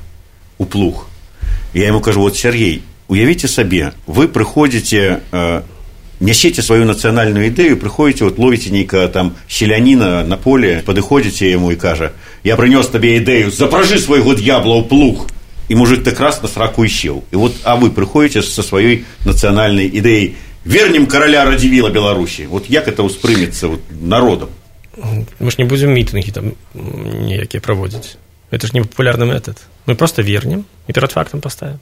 у 0.59 0.65
плуг. 0.67 1.09
Я 1.75 1.89
ему 1.89 2.01
кажу 2.01 2.21
вот 2.21 2.37
Сергей, 2.37 2.83
уявіце 3.09 3.49
сабе, 3.49 3.93
вы 4.07 4.29
прыходзіце 4.29 5.19
э, 5.19 5.63
нясеце 6.21 6.63
сваю 6.63 6.87
нацыянальную 6.87 7.51
ідэю, 7.51 7.75
прыходзіце 7.75 8.23
вот 8.23 8.39
ловіце 8.39 8.71
нейкага 8.71 9.09
там 9.09 9.35
селяніна 9.49 10.23
на 10.23 10.37
поле, 10.39 10.87
падыходзіце 10.87 11.51
яму 11.51 11.75
і 11.75 11.77
кажа: 11.77 12.15
я 12.45 12.55
прынёс 12.55 12.87
табе 12.87 13.19
ідэю, 13.19 13.51
запражы 13.51 13.99
свайго 13.99 14.39
д'ябла 14.39 14.79
ў 14.79 14.87
плуг 14.87 15.27
и 15.68 15.76
мужик 15.76 16.04
так 16.04 16.20
раз 16.20 16.42
на 16.42 16.48
сраку 16.48 16.86
исчел. 16.86 17.24
И 17.32 17.36
вот, 17.36 17.56
а 17.64 17.76
вы 17.76 17.92
приходите 17.92 18.42
со 18.42 18.64
своей 18.64 19.06
национальной 19.26 19.88
идеей, 19.88 20.36
вернем 20.66 21.08
короля 21.08 21.46
Радивила 21.46 21.90
Беларуси. 21.90 22.48
Вот 22.50 22.68
як 22.68 22.88
это 22.88 23.04
успрымется 23.04 23.68
вот, 23.68 23.82
народом? 23.92 24.50
Мы 25.40 25.52
ж 25.52 25.58
не 25.58 25.66
будем 25.66 25.94
митинги 25.94 26.32
там 26.32 26.52
ніякія 26.74 27.62
проводить. 27.62 28.18
Это 28.52 28.68
ж 28.68 28.74
не 28.74 28.82
популярный 28.82 29.26
метод. 29.26 29.58
Мы 29.88 29.96
просто 29.96 30.22
вернем 30.22 30.66
и 30.88 30.94
перед 30.94 31.12
фактом 31.12 31.42
поставим. 31.42 31.80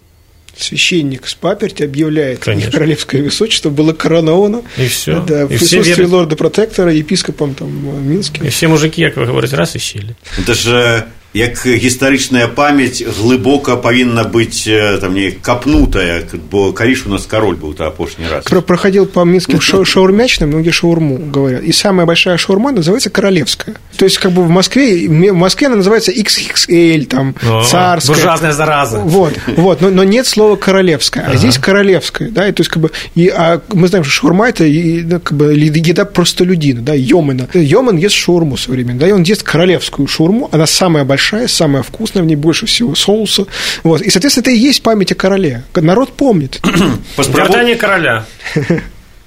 Священник 0.58 1.28
с 1.28 1.34
паперти 1.34 1.84
объявляет, 1.84 2.40
Конечно. 2.40 2.72
королевское 2.78 3.24
высочество 3.24 3.70
было 3.70 3.94
короновано. 3.94 4.62
И 4.78 4.88
все. 4.88 5.22
Да, 5.22 5.46
в 5.46 5.50
присутствии 5.50 6.04
лорда-протектора, 6.06 6.94
епископом 6.94 7.56
там, 7.56 7.70
Минским. 8.10 8.46
И 8.46 8.50
все 8.50 8.68
мужики, 8.68 9.04
как 9.04 9.18
вы 9.18 9.26
говорите, 9.26 9.56
раз 9.56 9.76
ищили. 9.76 10.16
Это 10.38 10.54
же 10.54 11.08
як 11.37 11.67
гістарычная 11.67 12.49
памяць 12.49 13.05
глыбока 13.05 13.77
павінна 13.77 14.25
быць 14.25 14.65
там 15.01 15.15
не 15.15 15.31
капнутая 15.31 16.25
бо 16.51 16.73
калі 16.73 16.95
ж 16.97 17.05
у 17.07 17.11
нас 17.11 17.27
король 17.27 17.57
был 17.61 17.75
то 17.75 17.85
апошні 17.85 18.25
раз 18.33 18.45
Про 18.45 18.63
проходил 18.63 19.07
по 19.07 19.25
минским 19.25 19.61
шау 19.61 19.85
шаурмячным 19.85 20.49
многие 20.49 20.71
шаурму 20.71 21.19
говорят 21.19 21.63
и 21.63 21.73
самая 21.73 22.07
большая 22.07 22.39
шаурма 22.39 22.73
называется 22.73 23.11
королевская 23.11 23.77
то 23.97 24.05
есть 24.07 24.17
как 24.17 24.33
бы 24.33 24.45
в 24.45 24.49
Москве 24.49 25.09
в 25.09 25.35
Москве 25.35 25.67
она 25.67 25.77
называется 25.77 26.11
XXL 26.11 27.05
там 27.05 27.35
О, 27.47 27.63
царская 27.65 28.17
буржуазная 28.17 28.53
зараза 28.53 28.99
вот 29.01 29.35
вот 29.57 29.83
но, 29.83 29.91
но 29.91 30.05
нет 30.05 30.27
слова 30.27 30.57
королевская 30.57 31.25
ага. 31.25 31.35
а 31.35 31.37
здесь 31.37 31.59
королевская 31.59 32.31
да 32.31 32.49
и 32.49 32.53
то 32.53 32.63
есть 32.63 32.71
как 32.71 32.83
бы 32.83 32.91
и 33.15 33.29
а 33.29 33.61
мы 33.75 33.89
знаем 33.89 34.05
что 34.05 34.13
шаурма 34.13 34.49
это 34.49 34.65
и, 34.65 35.03
ну, 35.03 35.21
как 35.21 35.37
бы 35.37 35.53
еда 35.53 36.07
простолюдина 36.07 36.81
да 36.81 36.95
Йомена 36.95 37.47
Йомен 37.53 37.99
ест 37.99 38.15
шаурму 38.15 38.57
современно 38.57 39.01
да 39.01 39.09
и 39.09 39.13
он 39.13 39.23
ест 39.23 39.43
королевскую 39.43 40.09
шаурму 40.09 40.49
она 40.51 40.67
самая 40.67 41.05
большая 41.05 41.20
большая, 41.21 41.49
самая 41.49 41.83
вкусная, 41.83 42.23
в 42.23 42.27
ней 42.27 42.37
больше 42.37 42.67
всего 42.67 42.95
соуса. 42.95 43.47
Вот. 43.83 44.03
И, 44.03 44.11
соответственно, 44.11 44.43
это 44.43 44.51
и 44.51 44.59
есть 44.59 44.83
память 44.83 45.13
о 45.13 45.15
короле. 45.15 45.65
Народ 45.75 46.13
помнит. 46.13 46.61
Граждане 47.17 47.77
короля. 47.77 48.25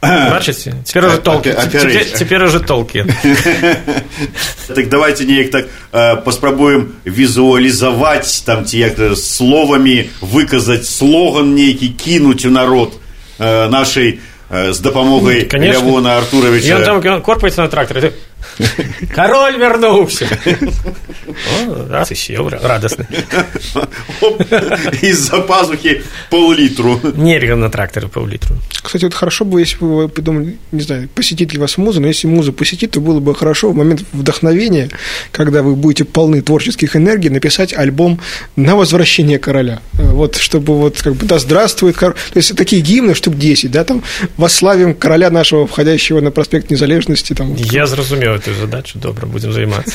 Бачите? 0.01 0.75
Теперь 0.85 1.05
уже 1.05 1.17
толки. 1.17 1.55
Теперь, 1.71 2.05
теперь 2.05 2.43
уже 2.43 2.59
толки. 2.59 3.05
Так 4.67 4.87
давайте 4.89 5.25
неяк 5.25 5.49
так 5.51 5.67
э, 5.91 6.15
паспрабуем 6.23 6.93
візуалізаваць 7.05 8.41
там 8.45 8.65
ці 8.65 8.77
як 8.77 9.17
словамі 9.17 10.09
выказаць 10.21 10.85
слоган 10.85 11.55
нейкі 11.55 11.89
кінуць 11.97 12.45
у 12.45 12.51
народ 12.53 12.93
э, 13.39 13.67
нашай 13.69 14.19
э, 14.51 14.73
з 14.73 14.79
дапамогай 14.79 15.49
Лявона 15.51 16.17
Артуровича. 16.17 16.77
Ён 16.77 17.01
там 17.01 17.21
корпаецца 17.21 17.65
на 17.65 17.67
тракторе. 17.67 18.13
Король 19.14 19.56
вернулся. 19.58 20.26
О, 21.66 21.88
раз 21.88 22.12
и 22.12 22.14
сел, 22.14 22.48
радостный. 22.48 23.06
Из-за 25.02 25.40
пазухи 25.40 26.02
пол-литру. 26.30 27.00
Нельзя 27.16 27.56
на 27.56 27.70
тракторе 27.70 28.08
пол-литру. 28.08 28.56
Кстати, 28.82 29.04
вот 29.04 29.14
хорошо 29.14 29.44
бы, 29.44 29.60
если 29.60 29.78
бы 29.78 29.96
вы 29.96 30.08
придумали, 30.08 30.58
не 30.72 30.82
знаю, 30.82 31.08
посетит 31.14 31.52
ли 31.52 31.58
вас 31.58 31.78
муза, 31.78 32.00
но 32.00 32.06
если 32.06 32.26
муза 32.26 32.52
посетит, 32.52 32.92
то 32.92 33.00
было 33.00 33.20
бы 33.20 33.34
хорошо 33.34 33.70
в 33.70 33.74
момент 33.74 34.04
вдохновения, 34.12 34.90
когда 35.32 35.62
вы 35.62 35.74
будете 35.74 36.04
полны 36.04 36.42
творческих 36.42 36.94
энергий, 36.96 37.30
написать 37.30 37.72
альбом 37.72 38.20
на 38.56 38.76
возвращение 38.76 39.38
короля. 39.38 39.80
Вот, 39.94 40.36
чтобы 40.36 40.78
вот 40.78 41.00
как 41.00 41.14
бы, 41.14 41.26
да, 41.26 41.38
здравствует 41.38 41.96
король. 41.96 42.14
То 42.14 42.36
есть, 42.36 42.54
такие 42.56 42.82
гимны, 42.82 43.14
штук 43.14 43.36
10, 43.36 43.70
да, 43.70 43.84
там, 43.84 44.02
восславим 44.36 44.94
короля 44.94 45.30
нашего, 45.30 45.66
входящего 45.66 46.20
на 46.20 46.30
проспект 46.30 46.70
Незалежности. 46.70 47.32
Там, 47.32 47.54
Я 47.54 47.86
зразумеў 48.33 48.33
эту 48.35 48.53
задачу 48.53 48.99
добра 48.99 49.27
будзем 49.27 49.53
займацца 49.53 49.93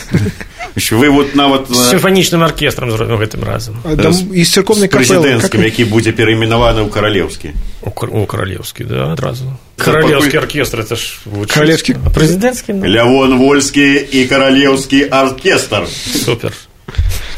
вы 0.94 1.11
вот 1.11 1.35
нават 1.35 1.68
сімфанічным 1.68 2.42
аркестрам 2.42 2.90
зробім 2.90 3.18
гэтым 3.18 3.42
разам 3.42 3.83
і 4.31 4.44
церковнай 4.44 4.88
прэзідэнцкім 4.88 5.62
які 5.66 5.85
будзе 5.90 6.14
перайменаваны 6.14 6.87
ў 6.87 6.90
каралеўскі 6.94 7.51
у 7.83 8.27
каралеўскі 8.27 8.87
да 8.87 9.12
адразу 9.12 9.59
каралеўскі 9.77 10.38
аркестр 10.38 10.87
это 10.87 10.94
ж 10.94 11.18
каралевскі 11.51 11.99
прэзідэнцкі 12.14 12.79
ну. 12.79 12.87
лявон 12.87 13.38
вольскі 13.38 13.99
і 13.99 14.27
каралеўскі 14.31 15.11
аркестр 15.11 15.90
супер 15.90 16.55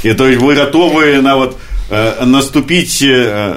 і 0.05 0.13
то 0.13 0.29
есть 0.29 0.41
вы 0.41 0.55
гатовы 0.55 1.23
нават 1.25 1.57
наступіць 2.21 3.01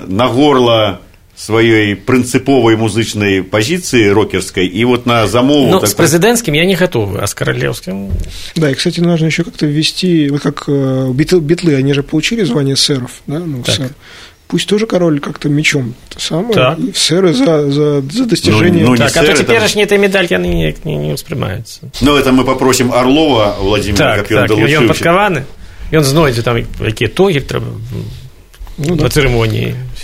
на 0.07 0.27
горла 0.27 1.02
сваёй 1.44 1.94
прынцыповай 1.94 2.76
музычнай 2.80 3.42
пазіцыі 3.44 4.12
рокерской 4.16 4.66
и 4.66 4.84
вот 4.84 5.04
на 5.04 5.26
замову 5.26 5.68
ну, 5.68 5.84
с 5.84 5.92
президентским 5.92 6.54
я 6.54 6.64
не 6.64 6.74
готовы 6.74 7.20
а 7.20 7.26
с 7.26 7.34
королевским 7.34 8.10
да 8.56 8.70
и 8.70 8.74
кстати 8.74 9.00
нужно 9.00 9.26
еще 9.26 9.44
как-то 9.44 9.66
ввести 9.66 10.30
вот 10.30 10.40
как 10.40 10.64
э, 10.68 11.10
битлы, 11.12 11.40
битлы 11.40 11.74
они 11.74 11.92
же 11.92 12.02
получили 12.02 12.44
звание 12.44 12.76
сэров 12.76 13.22
да 13.26 13.38
ну 13.40 13.62
так. 13.62 13.74
сэр 13.74 13.90
пусть 14.48 14.68
тоже 14.68 14.86
король 14.86 15.20
как-то 15.20 15.50
мечом 15.50 15.94
то 16.08 16.18
самое 16.18 16.54
так. 16.54 16.78
и 16.78 16.92
сэры 16.94 17.34
за, 17.34 17.70
за, 17.70 18.00
за 18.00 18.24
достижение 18.24 18.84
ну, 18.84 18.92
ну, 18.92 18.96
так, 18.96 19.14
а 19.14 19.24
то 19.24 19.32
теперешние 19.34 19.84
это... 19.84 19.96
этой 19.96 20.02
медальки 20.02 20.32
они 20.32 20.48
не, 20.48 20.76
не, 20.84 20.96
не 20.96 21.12
воспринимаются 21.12 21.80
ну 22.00 22.16
это 22.16 22.32
мы 22.32 22.44
попросим 22.44 22.90
Орлова 22.90 23.56
Владимира 23.60 24.16
так, 24.16 24.28
так, 24.28 24.50
и 24.50 24.76
он 24.76 24.88
подкованы 24.88 25.44
и 25.90 25.96
он 25.96 26.04
знойдзе 26.04 26.40
там 26.40 26.64
какие 26.78 27.08
тоги 27.08 27.44
ну, 28.76 28.96
на 28.96 29.08
да 29.08 29.08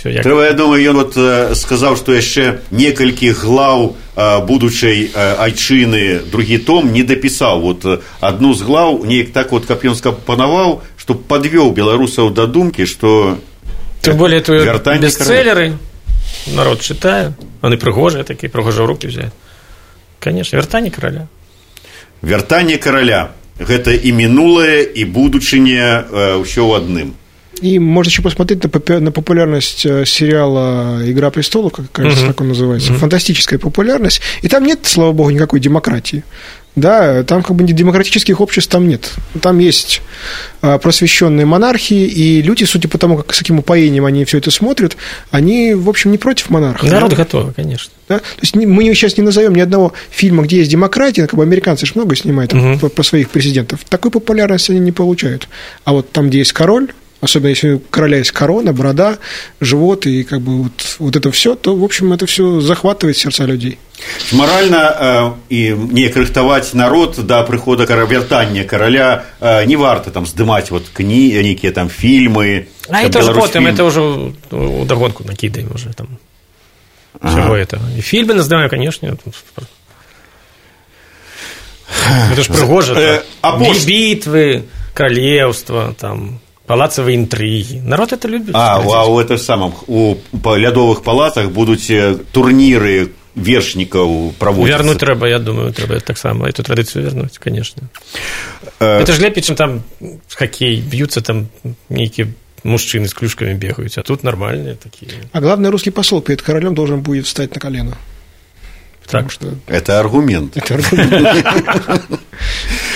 все 0.00 0.10
як 0.10 0.22
Трэба, 0.22 0.44
я 0.44 0.52
думаю, 0.52 0.90
ён 0.90 0.96
вот 0.96 1.16
э, 1.16 1.54
сказаў, 1.54 1.96
што 1.96 2.12
яшчэ 2.12 2.60
некалькі 2.70 3.30
глаў 3.32 3.96
э, 4.16 4.46
будучай 4.46 5.10
э, 5.12 5.34
айчыны 5.38 6.20
другі 6.30 6.58
том 6.58 6.92
не 6.92 7.02
дапісаў. 7.02 7.60
Вот 7.60 7.84
э, 7.84 7.98
адну 8.20 8.54
з 8.54 8.62
глаў 8.62 9.04
неяк 9.04 9.32
так 9.32 9.52
вот, 9.52 9.66
каб 9.66 9.84
ён 9.84 9.94
скапанаваў, 9.94 10.82
што 10.96 11.14
падвёў 11.14 11.72
беларусаў 11.72 12.30
да 12.30 12.46
думкі, 12.46 12.86
што 12.86 13.38
Тем 14.02 14.16
более 14.18 14.40
это 14.40 14.54
Вяртанне 14.54 15.06
бестселлеры, 15.06 15.78
народ 16.46 16.80
читает, 16.80 17.32
они 17.60 17.76
пригожие 17.76 18.24
такие, 18.24 18.48
пригожие 18.48 18.86
руки 18.86 19.06
взять. 19.08 19.32
Конечно, 20.20 20.56
вертание 20.56 20.90
короля. 20.92 21.26
вяртанне 22.22 22.78
караля 22.78 23.30
гэта 23.58 23.92
і 23.96 24.12
мінулае 24.12 24.84
і 24.84 25.04
будучыня 25.04 26.04
э, 26.04 26.36
ўсё 26.42 26.68
ў 26.68 26.76
адным. 26.76 27.08
И 27.61 27.77
можно 27.79 28.09
еще 28.09 28.21
посмотреть 28.21 28.63
на, 28.63 28.69
попу- 28.69 28.99
на 28.99 29.11
популярность 29.11 29.85
э, 29.85 30.03
сериала 30.05 30.99
«Игра 31.05 31.29
престолов», 31.29 31.73
как, 31.73 31.91
кажется, 31.91 32.21
Мгм. 32.23 32.27
так 32.27 32.41
он 32.41 32.47
называется. 32.49 32.93
Фантастическая 32.93 33.59
популярность. 33.59 34.21
И 34.41 34.47
там 34.47 34.65
нет, 34.65 34.79
слава 34.83 35.11
богу, 35.11 35.29
никакой 35.29 35.59
демократии. 35.59 36.23
Да, 36.73 37.23
там 37.23 37.43
как 37.43 37.57
бы 37.57 37.65
демократических 37.65 38.39
обществ 38.39 38.71
там 38.71 38.87
нет. 38.87 39.11
Там 39.41 39.59
есть 39.59 40.01
а, 40.61 40.77
просвещенные 40.77 41.45
монархии, 41.45 42.05
и 42.05 42.41
люди, 42.41 42.63
судя 42.63 42.87
по 42.87 42.97
тому, 42.97 43.17
как, 43.17 43.33
с 43.35 43.39
каким 43.39 43.59
упоением 43.59 44.05
они 44.05 44.23
все 44.23 44.37
это 44.37 44.51
смотрят, 44.51 44.95
они, 45.31 45.73
в 45.73 45.89
общем, 45.89 46.11
не 46.11 46.17
против 46.17 46.49
монарха. 46.49 46.85
Народ 46.85 47.09
да? 47.09 47.15
готов, 47.17 47.53
конечно. 47.55 47.91
Да? 48.07 48.19
То 48.19 48.23
есть 48.41 48.55
мы 48.55 48.83
сейчас 48.95 49.17
не 49.17 49.23
назовем 49.23 49.53
ни 49.53 49.59
одного 49.59 49.91
фильма, 50.11 50.43
где 50.43 50.59
есть 50.59 50.71
демократия, 50.71 51.27
как 51.27 51.35
бы 51.35 51.43
американцы 51.43 51.85
же 51.85 51.91
много 51.95 52.15
снимают 52.15 52.51
про, 52.79 52.87
про 52.87 53.03
своих 53.03 53.29
президентов. 53.31 53.81
Такой 53.89 54.09
популярности 54.09 54.71
они 54.71 54.79
не 54.79 54.93
получают. 54.93 55.49
А 55.83 55.91
вот 55.91 56.11
там, 56.13 56.29
где 56.29 56.37
есть 56.39 56.53
король, 56.53 56.93
особенно 57.20 57.48
если 57.48 57.70
у 57.72 57.78
короля 57.78 58.18
есть 58.18 58.30
корона, 58.32 58.72
борода, 58.72 59.18
живот 59.60 60.06
и 60.06 60.22
как 60.22 60.40
бы 60.40 60.64
вот, 60.64 60.96
вот 60.98 61.16
это 61.16 61.30
все, 61.30 61.54
то, 61.54 61.74
в 61.74 61.82
общем, 61.82 62.12
это 62.12 62.26
все 62.26 62.60
захватывает 62.60 63.16
сердца 63.16 63.44
людей. 63.44 63.78
Маральна 64.32 64.96
э, 65.00 65.32
і 65.48 65.72
неяк 65.72 66.16
рыхтаваць 66.16 66.74
народ 66.74 67.18
да 67.24 67.42
прыхода 67.42 67.86
кара 67.86 68.04
вяртання 68.04 68.64
караля 68.64 69.24
э, 69.40 69.64
не 69.66 69.76
варта 69.76 70.10
там 70.10 70.26
здымаць 70.26 70.70
вот 70.70 70.88
кні 70.92 71.32
нейкія 71.42 71.72
там 71.72 71.88
фільмы 71.88 72.66
А 72.88 72.92
там 72.92 73.04
это 73.06 73.18
уже 73.18 73.32
Беларусьфільм. 73.32 73.64
потом, 73.64 73.66
это 73.66 73.84
уже 73.84 74.00
у 74.50 74.84
догонку 74.84 75.24
накидаем 75.24 75.70
уже 75.74 75.92
там. 75.94 76.18
Всего 77.22 77.56
этого. 77.56 77.82
И 77.96 78.00
фильмы 78.02 78.34
называем, 78.34 78.68
конечно. 78.68 79.16
Это 82.32 82.42
ж 82.42 82.48
пригоже. 82.48 82.92
Э, 82.92 82.96
так. 82.96 83.24
а 83.40 83.58
пост- 83.58 83.86
Битвы, 83.86 84.64
королевства, 84.94 85.94
там, 85.98 86.38
палацовые 86.70 87.16
интриги. 87.16 87.78
Народ 87.84 88.12
это 88.12 88.26
любит. 88.28 88.50
А, 88.54 88.74
смотреть. 88.80 88.94
а 88.94 89.04
у 89.06 89.20
это 89.20 89.36
самым 89.38 89.72
у 89.86 90.16
па- 90.42 90.56
лядовых 90.58 91.02
палацах 91.02 91.50
будуць 91.50 91.90
э, 91.90 92.18
турніры 92.32 93.08
вершнікаў 93.36 94.32
праводзіцца 94.38 94.76
Вернуть 94.78 94.98
треба, 94.98 95.28
я 95.28 95.38
думаю, 95.38 95.72
треба 95.72 96.00
так 96.00 96.18
само 96.18 96.46
эту 96.48 96.62
традицию 96.62 97.04
вернуть, 97.04 97.38
конечно. 97.38 97.82
Э, 98.80 99.00
Это 99.02 99.12
же 99.12 99.20
лепит, 99.22 99.44
чем 99.44 99.56
там 99.56 99.82
хоккей, 100.34 100.80
бьются 100.80 101.20
там 101.20 101.46
некие 101.88 102.32
мужчины 102.64 103.06
с 103.06 103.14
клюшками 103.14 103.54
бегают, 103.54 103.96
а 103.98 104.02
тут 104.02 104.24
нормальные 104.24 104.74
такие. 104.74 105.12
А 105.32 105.40
главный 105.40 105.70
русский 105.70 105.90
посол 105.90 106.20
перед 106.22 106.42
королем 106.42 106.74
должен 106.74 107.00
будет 107.02 107.26
встать 107.26 107.54
на 107.54 107.60
колено. 107.60 107.96
Потому 109.04 109.24
Так. 109.24 109.32
что 109.32 109.54
это 109.68 110.00
аргумент 110.00 110.56
это 110.56 110.74
аргумент. 110.74 112.10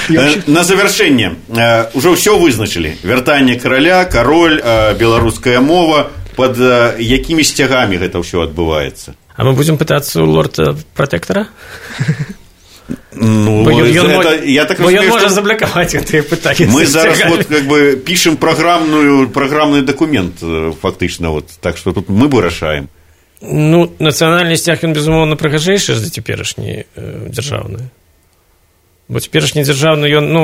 Я 0.09 0.21
Э, 0.21 0.25
вообще- 0.25 0.43
на 0.51 0.63
завяршэнне 0.65 1.35
э, 1.49 1.87
ўжо 1.95 2.15
ўсё 2.15 2.39
вызначылі 2.39 2.97
вяртанне 3.03 3.57
караля 3.61 4.05
кароль 4.05 4.61
э, 4.63 4.95
беларуская 4.99 5.61
мова 5.61 6.11
под 6.37 6.59
э, 6.59 6.97
якімі 6.99 7.45
сцягамі 7.45 7.97
гэта 7.99 8.19
ўсё 8.19 8.43
адбываецца 8.49 9.15
А 9.37 9.45
мы 9.45 9.53
будем 9.55 9.79
пытаться 9.79 10.21
у 10.23 10.27
лорда 10.27 10.77
протектора? 10.95 11.47
ну, 13.13 13.65
Бо 13.65 13.71
ён- 13.71 13.93
ён 13.93 14.07
это- 14.11 14.39
мо- 14.41 14.45
я 14.45 14.65
так 14.65 14.79
бо 14.81 14.85
ён 14.91 14.95
разумею, 14.95 15.11
можа 15.11 15.27
што 15.27 15.35
заблакаваць 15.35 15.95
гэтыя 15.95 16.23
пытанні 16.23 16.67
мы 16.73 16.87
зараз 16.87 17.19
вот 17.29 17.47
как 17.47 17.65
бы 17.67 17.97
пішем 17.97 18.37
праграмную 18.37 19.29
праграмны 19.29 19.83
дакумент 19.83 20.43
э, 20.43 20.73
фактычна 20.83 21.31
вот 21.31 21.47
так 21.61 21.77
что 21.77 21.93
тут 21.93 22.09
мы 22.09 22.29
вырашаем 22.29 22.89
Ну, 23.43 23.91
нацыянальны 23.99 24.57
сцяг 24.57 24.85
ён 24.85 24.93
безумоўна 24.93 25.35
прыгажэйшы 25.37 25.95
за 25.95 26.11
цяперашні 26.11 26.85
э, 26.97 27.29
дзяржаўны 27.31 27.89
бо 29.08 29.20
цяперашні 29.20 29.64
дзяржаўны 29.64 30.10
ён 30.10 30.26
ну 30.32 30.44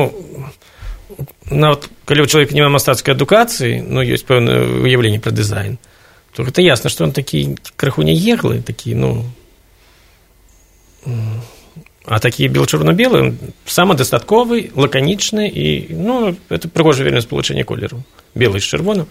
нават 1.51 1.89
калі 2.05 2.23
ў 2.23 2.27
чалавека 2.27 2.55
няма 2.55 2.77
мастацкай 2.77 3.15
адукацыі 3.15 3.83
ну 3.83 4.05
ёсць 4.05 4.27
пэўнае 4.27 4.85
уяўленне 4.85 5.19
пра 5.19 5.35
дызайн 5.35 5.77
то 6.35 6.47
гэта 6.47 6.63
ясна 6.63 6.89
што 6.89 7.05
ён 7.05 7.13
такі 7.13 7.57
крыху 7.75 8.05
няеглы 8.07 8.61
такі 8.61 8.95
ну 8.95 9.25
а 12.05 12.17
такі 12.17 12.49
бел-чырвона-белы 12.49 13.17
ён 13.21 13.29
самадастатковы 13.65 14.71
лаканічны 14.73 15.45
і 15.49 15.93
ну 15.93 16.35
это 16.49 16.69
прыгожа 16.69 17.05
вельмі 17.05 17.21
спалучэнне 17.21 17.63
колеру. 17.63 18.01
Белы 18.33 18.57
з 18.57 18.65
чырвоным 18.65 19.05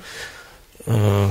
Э, 0.87 1.29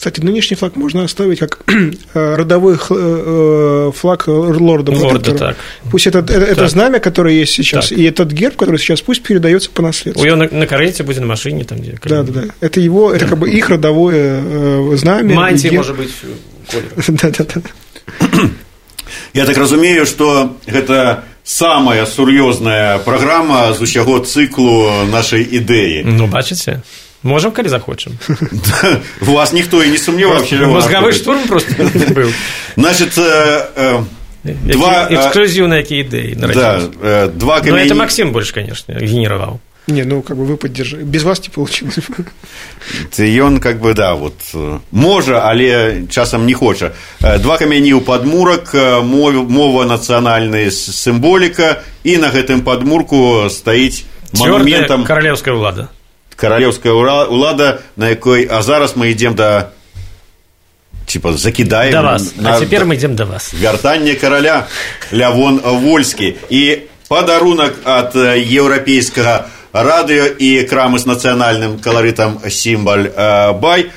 Кстати, 0.00 0.20
нынешний 0.20 0.56
флаг 0.58 0.76
можно 0.76 1.04
оставить 1.04 1.38
как 1.38 1.60
э, 2.14 2.34
родовой 2.36 2.76
х- 2.76 2.94
э, 2.94 3.92
флаг 3.96 4.28
лорда. 4.28 4.92
Лорда, 4.92 5.08
протектора. 5.08 5.38
так. 5.38 5.56
Пусть 5.90 6.06
это, 6.06 6.18
это, 6.18 6.34
это 6.34 6.54
Так. 6.56 6.68
знамя, 6.70 6.98
которое 7.00 7.34
есть 7.34 7.54
сейчас, 7.54 7.88
Так. 7.88 7.96
и 7.98 8.04
этот 8.04 8.30
герб, 8.30 8.56
который 8.56 8.76
сейчас, 8.78 9.00
пусть 9.00 9.22
передается 9.22 9.70
по 9.70 9.80
наследству. 9.80 10.22
у 10.22 10.26
яго 10.26 10.36
на, 10.36 10.48
на 10.58 10.66
карэце 10.66 11.02
будзе 11.02 11.20
на 11.20 11.26
машыне 11.26 11.64
там 11.64 11.78
дзе 11.80 11.98
Да, 12.04 12.22
да, 12.22 12.32
да. 12.42 12.42
Это 12.60 12.78
его, 12.80 13.10
это 13.10 13.24
как 13.26 13.38
бы 13.38 13.48
их 13.50 13.70
родовое 13.70 14.42
э, 14.44 14.96
знамя. 14.96 15.34
Мантія 15.34 15.72
и 15.72 15.76
можа 15.78 15.94
быць 15.94 16.12
колер. 16.70 16.92
Да, 17.08 17.30
да, 17.30 17.44
да. 17.54 18.50
Я 19.32 19.46
так 19.46 19.56
разумею, 19.56 20.04
што 20.06 20.56
гэта 20.66 21.22
самая 21.42 22.04
сур'ёзная 22.06 22.98
праграма 22.98 23.72
з 23.72 23.80
усяго 23.80 24.18
цыклу 24.20 25.06
нашай 25.10 25.40
ідэі. 25.40 26.04
Ну 26.04 26.26
бачыце 26.26 26.82
можам 27.22 27.50
калі 27.52 27.68
захочам 27.68 28.12
У 29.20 29.32
вас 29.32 29.52
ніхто 29.52 29.82
і 29.84 29.90
не 29.90 29.98
сумняваўся. 29.98 30.56
мозгавы 30.66 31.12
штурм 31.12 31.46
просто 31.48 31.72
быў 32.14 32.32
Значит, 32.76 33.18
э, 33.18 33.64
э, 33.76 34.02
два, 34.44 35.08
э, 35.10 35.14
эксклюзіўна 35.16 35.76
якія 35.82 36.04
ідэі 36.04 36.34
да, 36.36 36.46
нарадзіліся. 36.46 36.90
э, 37.02 37.28
два 37.34 37.54
Ну, 37.56 37.62
это 37.62 37.70
камяні... 37.70 37.94
Максим 37.94 38.32
больше, 38.32 38.54
конечно, 38.54 38.94
генеровал. 38.94 39.58
Не, 39.88 40.04
ну 40.04 40.20
как 40.22 40.36
бы 40.36 40.44
вы 40.46 40.56
поддержали. 40.56 41.04
Без 41.04 41.22
вас 41.22 41.40
не 41.42 41.48
получилось. 41.48 41.98
Ці 43.10 43.22
Ён 43.22 43.58
как 43.60 43.80
бы 43.80 43.94
да 43.94 44.14
вот 44.14 44.34
э, 44.54 44.78
можа, 44.92 45.40
але 45.48 46.02
часам 46.10 46.46
не 46.46 46.54
хоча. 46.54 46.90
Э, 47.22 47.38
Два 47.38 47.56
камяні 47.58 47.94
ў 47.94 48.00
падмурак, 48.00 48.74
э, 48.74 49.02
мов- 49.02 49.48
мова 49.50 49.84
нацыянальная 49.86 50.66
с- 50.70 50.90
сімволіка 50.94 51.82
і 52.04 52.16
на 52.18 52.28
гэтым 52.30 52.60
падмурку 52.62 53.46
стаіць 53.50 54.04
Твердая 54.32 54.52
манументам 54.52 55.04
королевская 55.04 55.54
влада. 55.54 55.88
каралеўская 56.40 56.92
ура- 56.92 57.24
улада, 57.26 57.80
на 57.96 58.08
якой 58.10 58.46
а 58.50 58.62
зараз 58.62 58.96
мы 58.96 59.10
ідзем 59.12 59.34
да 59.34 59.70
типа 61.06 61.32
закідаем 61.32 61.92
До 61.92 62.02
вас. 62.02 62.32
на- 62.36 62.56
А 62.56 62.60
теперь 62.60 62.84
мы 62.84 62.94
идем 62.94 63.14
до 63.16 63.24
вас. 63.24 63.54
вяртанне 63.54 64.14
караля 64.14 64.66
Лявон 65.12 65.60
Вольскі 65.64 66.34
і 66.50 66.78
падарунак 67.08 67.74
ад 67.84 68.16
э, 68.16 68.42
еўрапейскага 68.42 69.46
радыё 69.72 70.26
і 70.38 70.66
крамы 70.66 70.98
з 70.98 71.06
нацыянальным 71.06 71.78
каларытам 71.80 72.50
сімбаль 72.50 73.06
э, 73.16 73.52
бай 73.60 73.90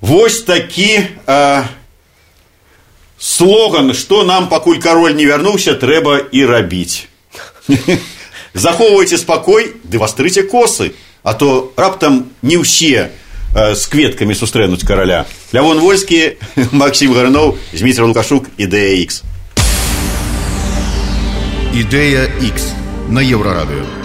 вось 0.00 0.42
такі 0.42 1.00
э, 1.26 1.62
слоган 3.18 3.94
што 3.94 4.24
нам 4.24 4.48
пакуль 4.48 4.78
кароль 4.78 5.14
не 5.14 5.24
вярнуўся 5.26 5.74
трэба 5.74 6.18
і 6.32 6.44
рабіць 6.44 7.06
захоўвайце 8.54 9.16
спакой 9.18 9.72
ды 9.84 9.98
вастрыце 9.98 10.42
косы 10.42 10.92
а 11.22 11.34
то 11.34 11.72
раптам 11.76 12.30
не 12.42 12.60
ўсе 12.60 13.08
э, 13.08 13.74
з 13.74 13.82
кветкамі 13.88 14.36
сустрэнуць 14.36 14.84
караля 14.84 15.24
Лявон 15.52 15.80
Вольскі 15.80 16.36
Максім 16.72 17.14
Гарноў 17.16 17.56
Зміцер 17.72 18.04
Лукашук 18.04 18.52
ідэя 18.58 19.00
X 19.02 19.24
Ідэя 21.74 22.30
X 22.38 22.70
на 23.10 23.18
Еўрарадыё. 23.18 23.97